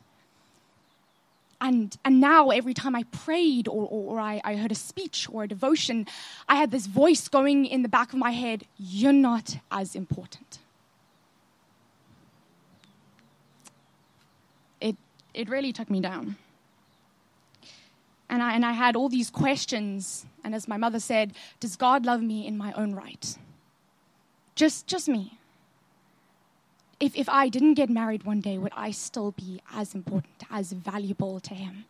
[1.61, 5.27] And, and now, every time I prayed or, or, or I, I heard a speech
[5.29, 6.07] or a devotion,
[6.47, 10.59] I had this voice going in the back of my head You're not as important.
[15.39, 16.35] it really took me down.
[18.29, 20.25] And I, and I had all these questions.
[20.43, 23.37] And as my mother said, does God love me in my own right?
[24.55, 25.38] Just, just me.
[26.99, 30.73] If, if I didn't get married one day, would I still be as important, as
[30.73, 31.85] valuable to Him?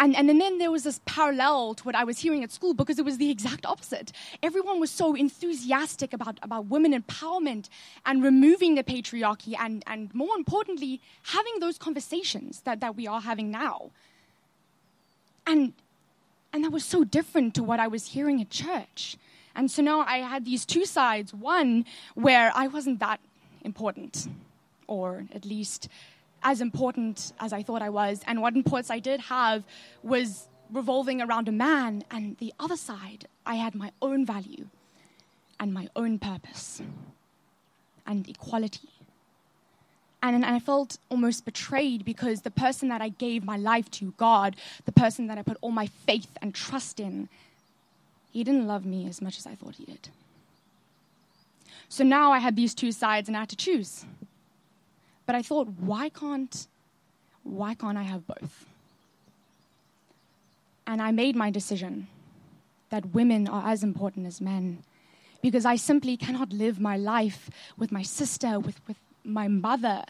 [0.00, 2.98] And, and then there was this parallel to what I was hearing at school because
[2.98, 4.12] it was the exact opposite.
[4.42, 7.68] Everyone was so enthusiastic about, about women empowerment
[8.06, 13.20] and removing the patriarchy, and, and more importantly, having those conversations that, that we are
[13.20, 13.90] having now.
[15.46, 15.74] And,
[16.54, 19.18] and that was so different to what I was hearing at church.
[19.54, 21.84] And so now I had these two sides one
[22.14, 23.20] where I wasn't that
[23.64, 24.28] important,
[24.86, 25.88] or at least
[26.42, 28.22] as important as I thought I was.
[28.26, 29.64] And what importance I did have
[30.02, 32.04] was revolving around a man.
[32.10, 34.66] And the other side, I had my own value
[35.58, 36.80] and my own purpose
[38.06, 38.88] and equality.
[40.22, 44.12] And, and I felt almost betrayed because the person that I gave my life to,
[44.16, 47.28] God, the person that I put all my faith and trust in,
[48.30, 50.10] he didn't love me as much as I thought he did.
[51.90, 54.06] So now I had these two sides and I had to choose.
[55.26, 56.68] But I thought, why can't,
[57.42, 58.64] why can't I have both?
[60.86, 62.06] And I made my decision
[62.90, 64.84] that women are as important as men
[65.42, 70.04] because I simply cannot live my life with my sister, with, with my mother,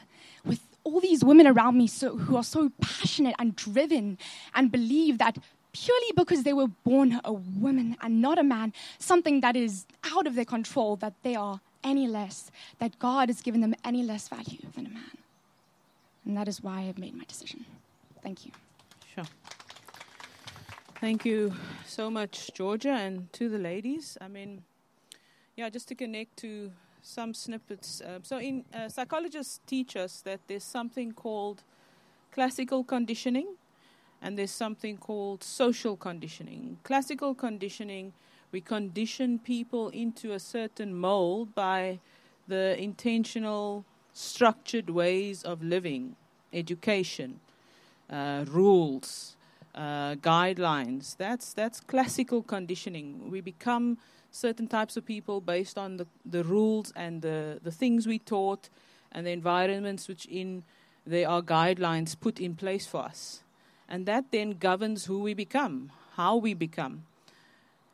[0.45, 4.19] with all these women around me so, who are so passionate and driven
[4.55, 5.39] and believe that
[5.73, 10.27] purely because they were born a woman and not a man, something that is out
[10.27, 14.29] of their control, that they are any less, that God has given them any less
[14.29, 15.19] value than a man.
[16.25, 17.65] And that is why I've made my decision.
[18.23, 18.53] Thank you.
[19.15, 19.25] Sure.
[21.01, 21.55] Thank you
[21.87, 24.19] so much, Georgia, and to the ladies.
[24.21, 24.63] I mean,
[25.57, 26.71] yeah, just to connect to
[27.03, 28.03] some snippets.
[28.03, 31.63] Uh, so, in uh, psychologists teach us that there's something called
[32.33, 33.57] classical conditioning,
[34.21, 36.79] and there's something called social conditioning.
[36.85, 38.13] Classical conditioning
[38.53, 42.01] we condition people into a certain mold by
[42.49, 46.17] the intentional, structured ways of living,
[46.53, 47.41] education,
[48.11, 49.37] uh, rules,
[49.75, 51.17] uh, guidelines.
[51.17, 53.31] That's that's classical conditioning.
[53.31, 53.99] We become
[54.31, 58.69] certain types of people based on the, the rules and the, the things we taught
[59.13, 60.63] and the environments which in
[61.07, 63.43] there are guidelines put in place for us.
[63.89, 67.05] And that then governs who we become, how we become.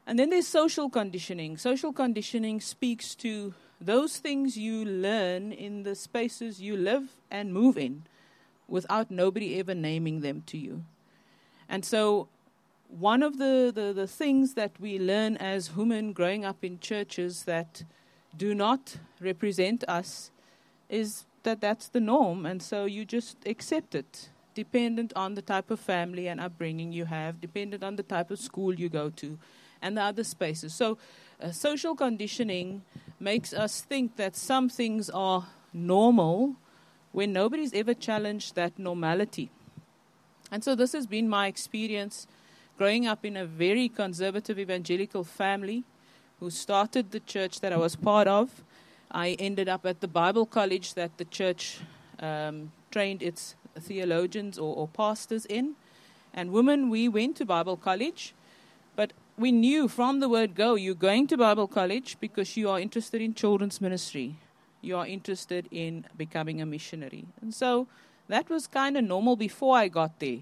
[0.07, 1.57] And then there's social conditioning.
[1.57, 7.76] Social conditioning speaks to those things you learn in the spaces you live and move
[7.76, 8.04] in
[8.68, 10.84] without nobody ever naming them to you.
[11.68, 12.28] And so
[12.88, 17.42] one of the, the, the things that we learn as women growing up in churches
[17.44, 17.82] that
[18.36, 20.30] do not represent us
[20.88, 25.70] is that that's the norm, and so you just accept it, dependent on the type
[25.70, 29.38] of family and upbringing you have, dependent on the type of school you go to,
[29.82, 30.74] and the other spaces.
[30.74, 30.98] So,
[31.40, 32.82] uh, social conditioning
[33.20, 36.56] makes us think that some things are normal
[37.12, 39.50] when nobody's ever challenged that normality.
[40.50, 42.26] And so, this has been my experience
[42.78, 45.84] growing up in a very conservative evangelical family
[46.40, 48.62] who started the church that I was part of.
[49.10, 51.78] I ended up at the Bible college that the church
[52.20, 55.74] um, trained its theologians or, or pastors in.
[56.34, 58.34] And women, we went to Bible college,
[59.39, 63.20] we knew from the word go, you're going to Bible college because you are interested
[63.20, 64.37] in children's ministry.
[64.80, 67.26] You are interested in becoming a missionary.
[67.43, 67.87] And so
[68.28, 70.39] that was kind of normal before I got there.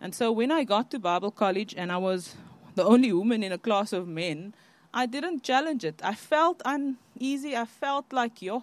[0.00, 2.36] And so when I got to Bible college and I was
[2.76, 4.54] the only woman in a class of men,
[4.94, 6.00] I didn't challenge it.
[6.04, 7.56] I felt uneasy.
[7.56, 8.62] I felt like, yo,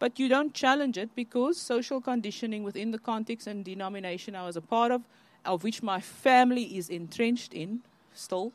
[0.00, 4.56] but you don't challenge it because social conditioning within the context and denomination I was
[4.56, 5.02] a part of,
[5.44, 7.82] of which my family is entrenched in
[8.12, 8.52] still,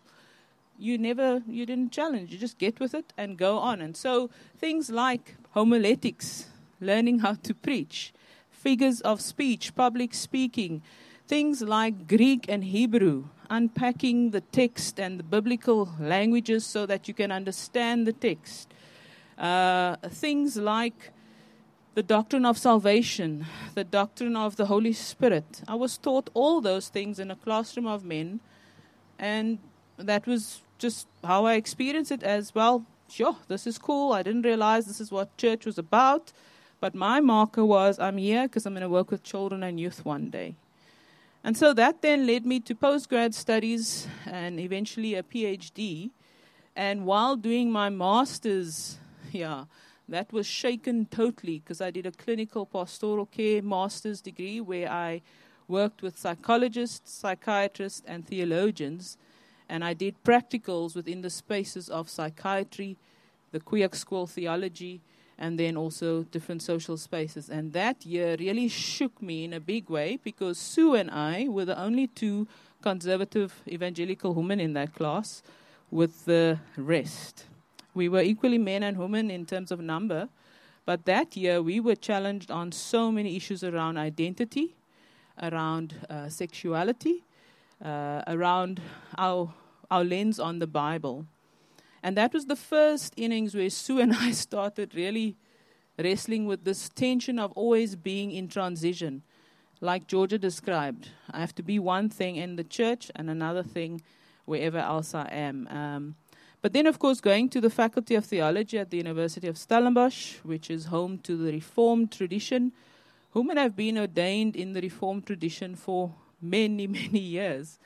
[0.83, 2.31] you never, you didn't challenge.
[2.31, 3.81] You just get with it and go on.
[3.81, 6.47] And so things like homiletics,
[6.81, 8.13] learning how to preach,
[8.51, 10.81] figures of speech, public speaking,
[11.25, 17.13] things like Greek and Hebrew, unpacking the text and the biblical languages so that you
[17.13, 18.73] can understand the text.
[19.37, 21.11] Uh, things like
[21.95, 25.61] the doctrine of salvation, the doctrine of the Holy Spirit.
[25.65, 28.41] I was taught all those things in a classroom of men,
[29.17, 29.59] and
[29.97, 32.85] that was just how I experienced it as well.
[33.09, 34.11] Sure, this is cool.
[34.11, 36.33] I didn't realize this is what church was about,
[36.81, 40.03] but my marker was I'm here because I'm going to work with children and youth
[40.03, 40.55] one day.
[41.41, 46.11] And so that then led me to postgrad studies and eventually a PhD.
[46.75, 48.97] And while doing my master's,
[49.31, 49.65] yeah,
[50.09, 55.21] that was shaken totally because I did a clinical pastoral care master's degree where I
[55.69, 59.17] worked with psychologists, psychiatrists, and theologians.
[59.73, 62.95] And I did practicals within the spaces of psychiatry,
[63.51, 65.01] the Kuyuk School theology,
[65.39, 67.49] and then also different social spaces.
[67.49, 71.65] And that year really shook me in a big way because Sue and I were
[71.65, 72.47] the only two
[72.83, 75.41] conservative evangelical women in that class
[75.89, 77.45] with the rest.
[77.95, 80.29] We were equally men and women in terms of number,
[80.85, 84.75] but that year we were challenged on so many issues around identity,
[85.41, 87.23] around uh, sexuality,
[87.83, 88.79] uh, around
[89.17, 89.53] our,
[89.93, 91.27] our lens on the Bible.
[92.01, 95.37] And that was the first innings where Sue and I started really
[95.99, 99.21] wrestling with this tension of always being in transition.
[99.81, 104.01] Like Georgia described, I have to be one thing in the church and another thing
[104.45, 105.67] wherever else I am.
[105.67, 106.15] Um,
[106.63, 110.37] but then, of course, going to the Faculty of Theology at the University of Stellenbosch,
[110.43, 112.71] which is home to the Reformed tradition,
[113.33, 117.77] women have been ordained in the Reformed tradition for many, many years.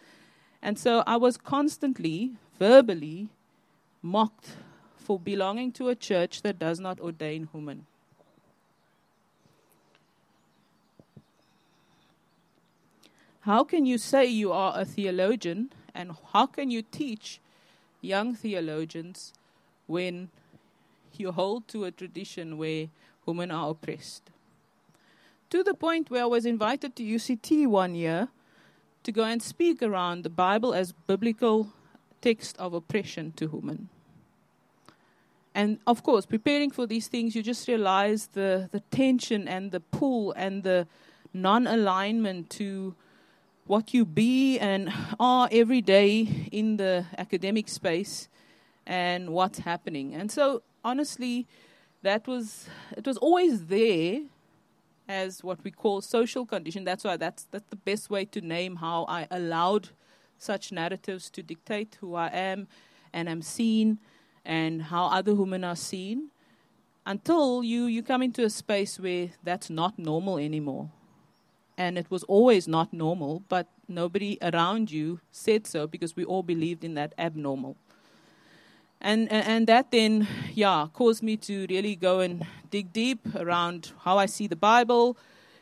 [0.62, 3.30] And so I was constantly, verbally,
[4.01, 4.55] mocked
[4.95, 7.86] for belonging to a church that does not ordain women.
[13.41, 17.39] How can you say you are a theologian and how can you teach
[18.01, 19.32] young theologians
[19.86, 20.30] when
[21.16, 22.88] you hold to a tradition where
[23.26, 24.24] women are oppressed?
[25.51, 28.28] To the point where I was invited to UCT one year
[29.08, 31.72] to go and speak around the Bible as biblical
[32.20, 33.88] text of oppression to women.
[35.55, 39.80] And of course, preparing for these things, you just realize the, the tension and the
[39.80, 40.88] pull and the
[41.34, 42.95] non alignment to
[43.66, 44.91] what you be and
[45.22, 48.28] are every day in the academic space
[48.86, 50.14] and what's happening.
[50.16, 51.47] And so, honestly,
[52.01, 54.20] that was it was always there
[55.08, 56.84] as what we call social condition.
[56.84, 59.89] That's why that's that's the best way to name how I allowed
[60.38, 62.68] such narratives to dictate who I am
[63.14, 63.99] and am seen
[64.45, 66.30] and how other women are seen
[67.08, 70.89] until you, you come into a space where that's not normal anymore.
[71.78, 76.43] And it was always not normal, but nobody around you said so because we all
[76.43, 77.78] believed in that abnormal.
[78.99, 83.91] And, and, and that then, yeah, caused me to really go and dig deep around
[84.03, 85.17] how I see the Bible.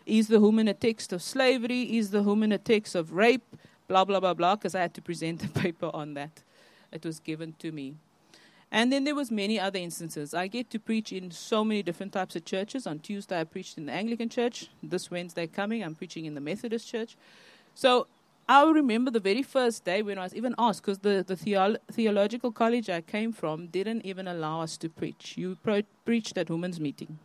[0.05, 1.97] Is the woman a text of slavery?
[1.97, 3.43] Is the woman a text of rape?
[3.88, 6.43] Blah, blah, blah, blah, because I had to present a paper on that.
[6.91, 7.95] It was given to me.
[8.71, 10.33] And then there was many other instances.
[10.33, 12.88] I get to preach in so many different types of churches.
[12.88, 14.69] On Tuesday, I preached in the Anglican church.
[14.81, 17.15] This Wednesday coming, I'm preaching in the Methodist church.
[17.73, 18.07] So
[18.48, 21.80] I remember the very first day when I was even asked, because the, the theolo-
[21.91, 25.36] theological college I came from didn't even allow us to preach.
[25.36, 27.18] You pro- preached at women's meeting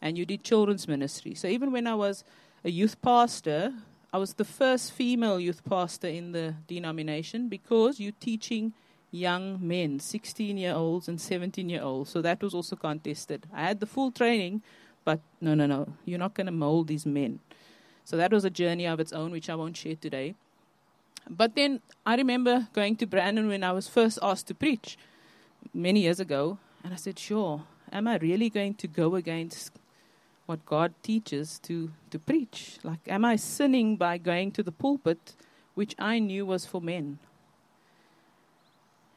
[0.00, 1.34] and you did children's ministry.
[1.34, 2.22] So even when I was
[2.64, 3.72] a youth pastor,
[4.12, 8.72] I was the first female youth pastor in the denomination because you're teaching
[9.10, 12.10] young men, 16 year olds and 17 year olds.
[12.10, 13.46] So that was also contested.
[13.52, 14.62] I had the full training,
[15.04, 17.40] but no, no, no, you're not going to mold these men.
[18.08, 20.34] So that was a journey of its own, which I won't share today.
[21.28, 24.96] But then I remember going to Brandon when I was first asked to preach
[25.74, 29.72] many years ago, and I said, Sure, am I really going to go against
[30.46, 32.78] what God teaches to, to preach?
[32.82, 35.36] Like, am I sinning by going to the pulpit,
[35.74, 37.18] which I knew was for men?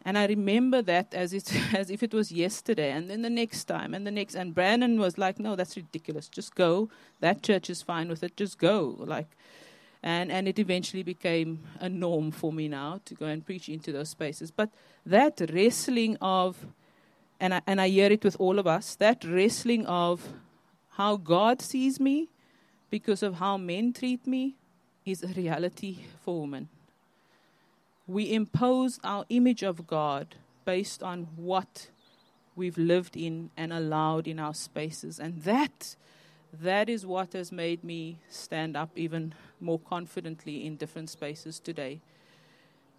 [0.04, 3.66] And I remember that as, it, as if it was yesterday, and then the next
[3.66, 4.36] time, and the next.
[4.36, 6.28] And Brandon was like, "No, that's ridiculous.
[6.28, 6.90] Just go.
[7.20, 8.36] That church is fine with it.
[8.36, 9.28] Just go." Like,
[10.02, 13.92] and and it eventually became a norm for me now to go and preach into
[13.92, 14.50] those spaces.
[14.50, 14.70] But
[15.06, 16.66] that wrestling of,
[17.40, 18.96] and I and I hear it with all of us.
[18.96, 20.28] That wrestling of
[20.98, 22.30] how God sees me,
[22.90, 24.56] because of how men treat me,
[25.06, 26.70] is a reality for women
[28.12, 30.36] we impose our image of God
[30.66, 31.90] based on what
[32.56, 35.20] we've lived in and allowed in our spaces.
[35.20, 35.96] And that
[36.54, 42.02] that is what has made me stand up even more confidently in different spaces today.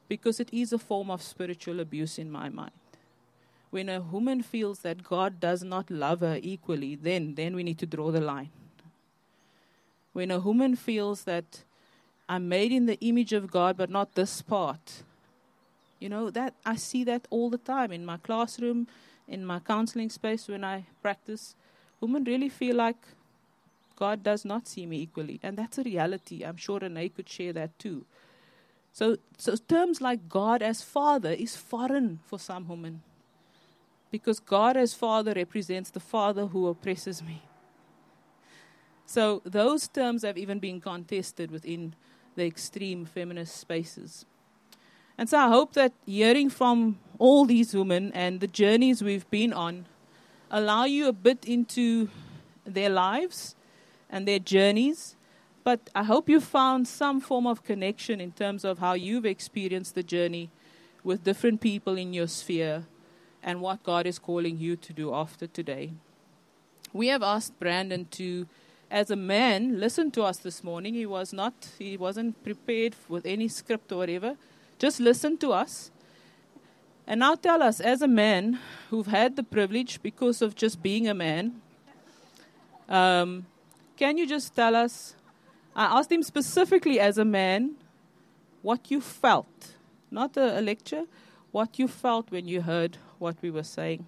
[0.08, 2.72] Because it is a form of spiritual abuse in my mind.
[3.70, 7.78] When a woman feels that God does not love her equally, then, then we need
[7.78, 8.50] to draw the line.
[10.12, 11.64] When a woman feels that
[12.32, 15.02] I'm made in the image of God, but not this part.
[16.00, 18.88] You know, that I see that all the time in my classroom,
[19.28, 21.54] in my counseling space when I practice.
[22.00, 22.96] Women really feel like
[23.96, 25.40] God does not see me equally.
[25.42, 26.42] And that's a reality.
[26.42, 28.06] I'm sure Renee could share that too.
[28.94, 33.02] So, so terms like God as Father is foreign for some women.
[34.10, 37.42] Because God as Father represents the Father who oppresses me.
[39.04, 41.94] So those terms have even been contested within
[42.34, 44.24] the extreme feminist spaces.
[45.18, 49.52] And so I hope that hearing from all these women and the journeys we've been
[49.52, 49.86] on
[50.50, 52.08] allow you a bit into
[52.64, 53.54] their lives
[54.10, 55.16] and their journeys.
[55.64, 59.94] But I hope you found some form of connection in terms of how you've experienced
[59.94, 60.50] the journey
[61.04, 62.86] with different people in your sphere
[63.42, 65.92] and what God is calling you to do after today.
[66.92, 68.46] We have asked Brandon to
[68.92, 70.92] as a man, listened to us this morning.
[70.92, 74.36] He was not, he wasn't prepared with any script or whatever.
[74.78, 75.90] Just listen to us.
[77.06, 78.58] And now tell us, as a man
[78.90, 81.62] who've had the privilege because of just being a man,
[82.86, 83.46] um,
[83.96, 85.14] can you just tell us?
[85.74, 87.76] I asked him specifically as a man
[88.60, 89.72] what you felt,
[90.10, 91.04] not a, a lecture,
[91.50, 94.04] what you felt when you heard what we were saying.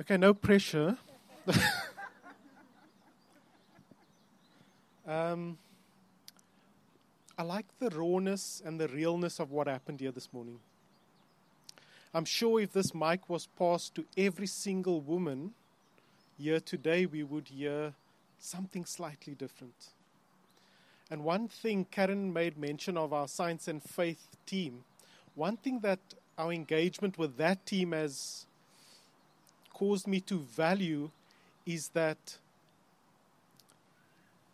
[0.00, 0.96] Okay, no pressure.
[5.06, 5.58] um,
[7.36, 10.58] I like the rawness and the realness of what happened here this morning.
[12.14, 15.52] I'm sure if this mic was passed to every single woman
[16.38, 17.92] here today, we would hear
[18.38, 19.90] something slightly different.
[21.10, 24.84] And one thing Karen made mention of our science and faith team,
[25.34, 26.00] one thing that
[26.38, 28.46] our engagement with that team has
[29.80, 31.10] caused me to value
[31.64, 32.36] is that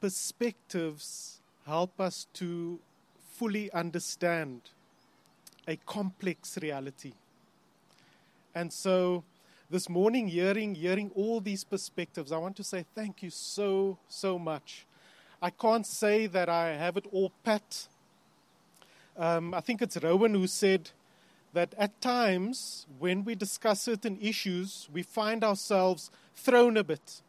[0.01, 2.79] perspectives help us to
[3.33, 4.61] fully understand
[5.67, 7.13] a complex reality.
[8.55, 9.25] And so
[9.69, 14.39] this morning hearing hearing all these perspectives, I want to say thank you so so
[14.39, 14.87] much.
[15.43, 17.89] I can't say that I have it all pat.
[19.17, 20.91] Um, I think it's Rowan who said
[21.57, 27.23] that at times when we discuss certain issues, we find ourselves thrown a bit.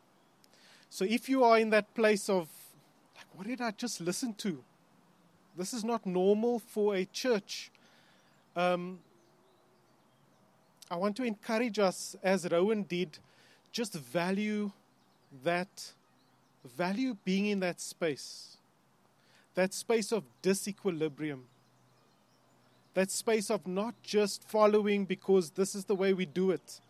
[0.90, 2.50] So if you are in that place of,
[3.16, 4.62] like, what did I just listen to?
[5.58, 7.72] This is not normal for a church.
[8.54, 9.00] Um,
[10.92, 13.20] I want to encourage us, as Rowan did,
[13.72, 14.72] just value
[15.46, 15.94] that,
[16.76, 18.58] value being in that space,
[19.56, 21.44] that space of disequilibrium
[22.98, 26.82] that space of not just following because this is the way we do it,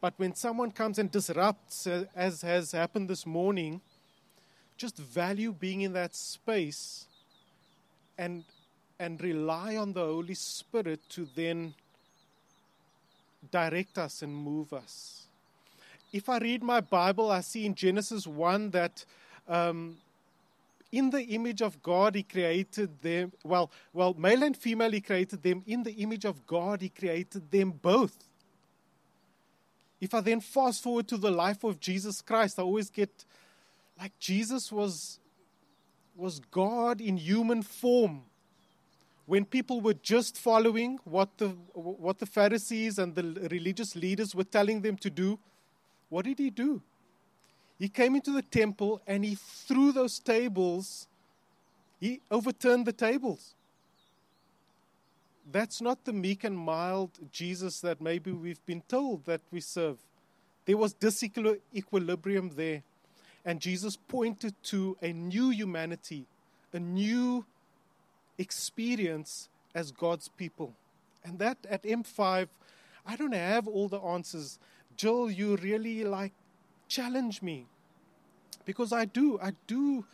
[0.00, 3.80] but when someone comes and disrupts, uh, as has happened this morning,
[4.76, 7.06] just value being in that space
[8.16, 8.44] and,
[9.00, 11.74] and rely on the Holy Spirit to then
[13.50, 15.26] direct us and move us.
[16.12, 19.04] if I read my Bible, I see in Genesis 1 that
[19.48, 19.96] um,
[20.90, 23.32] in the image of God, He created them.
[23.44, 25.62] Well, well, male and female, He created them.
[25.66, 28.16] In the image of God, He created them both.
[30.00, 33.24] If I then fast forward to the life of Jesus Christ, I always get
[34.00, 35.18] like Jesus was,
[36.16, 38.22] was God in human form.
[39.26, 44.44] When people were just following what the, what the Pharisees and the religious leaders were
[44.44, 45.38] telling them to do,
[46.08, 46.80] what did he do?
[47.78, 51.06] He came into the temple and he threw those tables,
[52.00, 53.54] he overturned the tables.
[55.50, 59.98] That's not the meek and mild Jesus that maybe we've been told that we serve.
[60.66, 62.82] There was disequilibrium there.
[63.44, 66.26] And Jesus pointed to a new humanity,
[66.74, 67.46] a new
[68.36, 70.74] experience as God's people.
[71.24, 72.48] And that at M5,
[73.06, 74.58] I don't have all the answers.
[74.96, 76.34] Jill, you really like
[76.88, 77.66] challenge me.
[78.64, 80.04] Because I do, I do,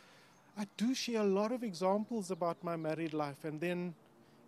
[0.57, 3.43] I do share a lot of examples about my married life.
[3.43, 3.93] And then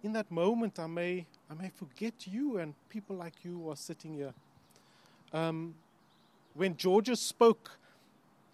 [0.03, 3.75] in that moment, I may, I may forget you and people like you who are
[3.75, 4.33] sitting here.
[5.33, 5.75] Um,
[6.53, 7.77] when Georgia spoke,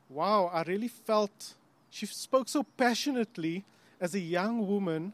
[0.10, 1.56] wow, I really felt
[1.90, 3.64] she spoke so passionately
[4.02, 5.14] as a young woman.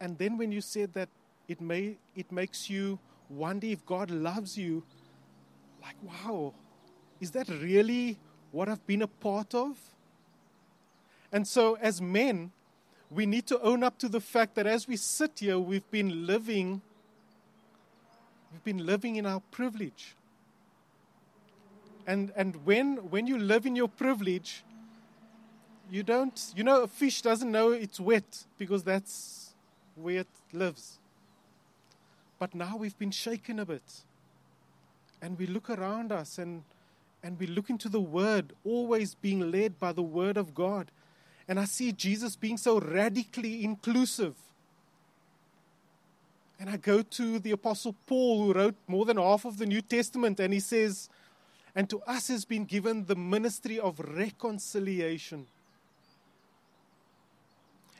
[0.00, 1.08] And then when you said that
[1.48, 2.98] it may it makes you
[3.28, 4.82] wonder if God loves you,
[5.82, 6.52] like wow,
[7.22, 8.18] is that really
[8.50, 9.78] what I've been a part of?
[11.30, 12.50] And so as men,
[13.10, 16.26] we need to own up to the fact that as we sit here, we've been
[16.26, 16.82] living
[18.52, 20.14] we've been living in our privilege.
[22.06, 24.64] And, and when, when you live in your privilege,
[25.90, 29.54] you don't, you know, a fish doesn't know it's wet because that's
[29.94, 30.98] where it lives.
[32.38, 34.02] But now we've been shaken a bit.
[35.22, 36.62] And we look around us and,
[37.22, 40.90] and we look into the Word, always being led by the Word of God.
[41.46, 44.34] And I see Jesus being so radically inclusive.
[46.58, 49.82] And I go to the Apostle Paul, who wrote more than half of the New
[49.82, 51.08] Testament, and he says,
[51.74, 55.46] and to us has been given the ministry of reconciliation.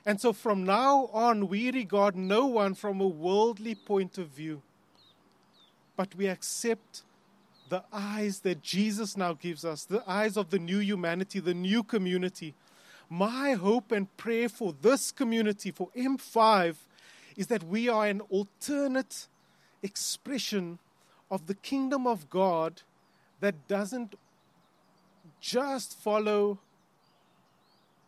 [0.05, 4.63] And so from now on, we regard no one from a worldly point of view,
[5.97, 7.03] but we accept
[7.73, 11.83] the eyes that Jesus now gives us, the eyes of the new humanity, the new
[11.83, 12.53] community.
[13.09, 16.77] My hope and prayer for this community, for M5,
[17.35, 19.27] is that we are an alternate
[19.83, 20.81] expression
[21.31, 22.83] of the kingdom of God
[23.41, 24.17] that doesn't
[25.41, 26.59] just follow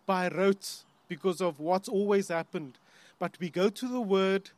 [0.04, 2.76] by rote because of what's always happened,
[3.18, 4.50] but we go to the Word,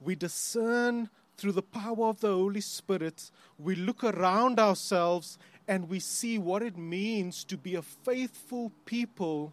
[0.00, 1.08] we discern
[1.40, 6.62] through the power of the Holy Spirit, we look around ourselves and we see what
[6.62, 9.52] it means to be a faithful people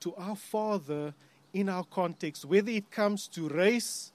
[0.00, 1.14] to our Father
[1.52, 4.12] in our context, whether it comes to race,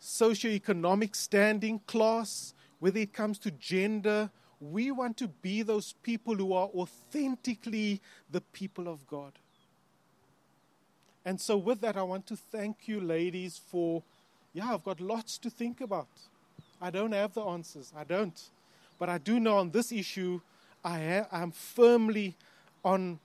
[0.00, 4.30] socioeconomic standing, class, whether it comes to gender
[4.70, 8.00] we want to be those people who are authentically
[8.30, 9.32] the people of God.
[11.24, 14.02] And so, with that, I want to thank you, ladies, for,
[14.54, 16.08] yeah, I've got lots to think about.
[16.80, 17.92] I don't have the answers.
[17.94, 18.40] I don't.
[18.98, 20.40] But I do know on this issue,
[20.84, 22.36] I am firmly
[22.84, 23.18] on,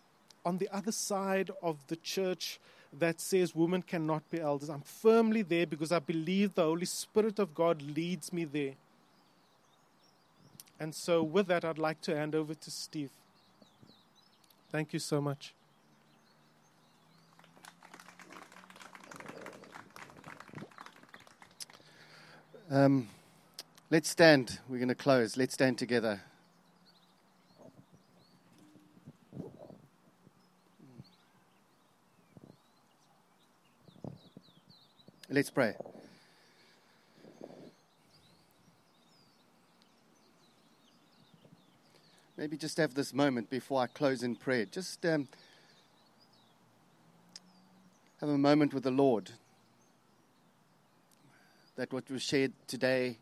[0.43, 2.59] on the other side of the church
[2.97, 4.69] that says women cannot be elders.
[4.69, 8.73] I'm firmly there because I believe the Holy Spirit of God leads me there.
[10.79, 13.11] And so, with that, I'd like to hand over to Steve.
[14.71, 15.53] Thank you so much.
[22.71, 23.09] Um,
[23.89, 24.59] let's stand.
[24.69, 25.35] We're going to close.
[25.35, 26.21] Let's stand together.
[35.31, 35.75] Let's pray.
[42.39, 44.63] maybe just have this moment before I close in prayer.
[44.63, 45.27] Just um,
[48.21, 49.31] have a moment with the Lord.
[51.79, 53.19] That what was shared today,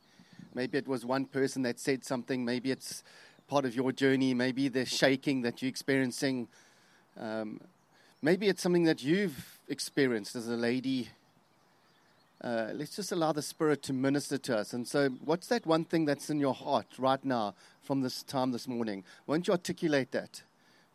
[0.55, 3.03] maybe it was one person that said something, maybe it's
[3.47, 6.47] part of your journey, maybe the shaking that you're experiencing,
[7.19, 7.61] um,
[8.23, 11.07] maybe it's something that you've experienced as a lady
[12.43, 14.73] uh, let's just allow the Spirit to minister to us.
[14.73, 17.53] And so, what's that one thing that's in your heart right now
[17.83, 19.03] from this time this morning?
[19.27, 20.41] Won't you articulate that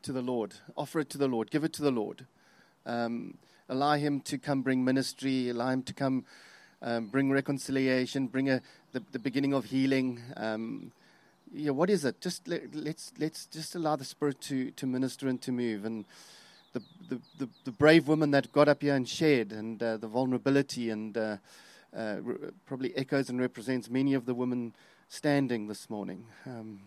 [0.02, 0.54] to the Lord?
[0.76, 1.52] Offer it to the Lord.
[1.52, 2.26] Give it to the Lord.
[2.86, 3.38] Um,
[3.68, 5.48] allow Him to come bring ministry.
[5.48, 6.24] Allow Him to come
[6.82, 8.26] um, bring reconciliation.
[8.26, 8.60] Bring a,
[8.92, 10.20] the, the beginning of healing.
[10.36, 10.92] Um,
[11.54, 12.20] yeah, what is it?
[12.20, 16.04] Just let, let's let's just allow the Spirit to to minister and to move, and
[16.72, 20.08] the the the, the brave woman that got up here and shared, and uh, the
[20.08, 21.36] vulnerability, and uh,
[21.96, 24.74] uh, re- probably echoes and represents many of the women
[25.08, 26.24] standing this morning.
[26.46, 26.80] Um,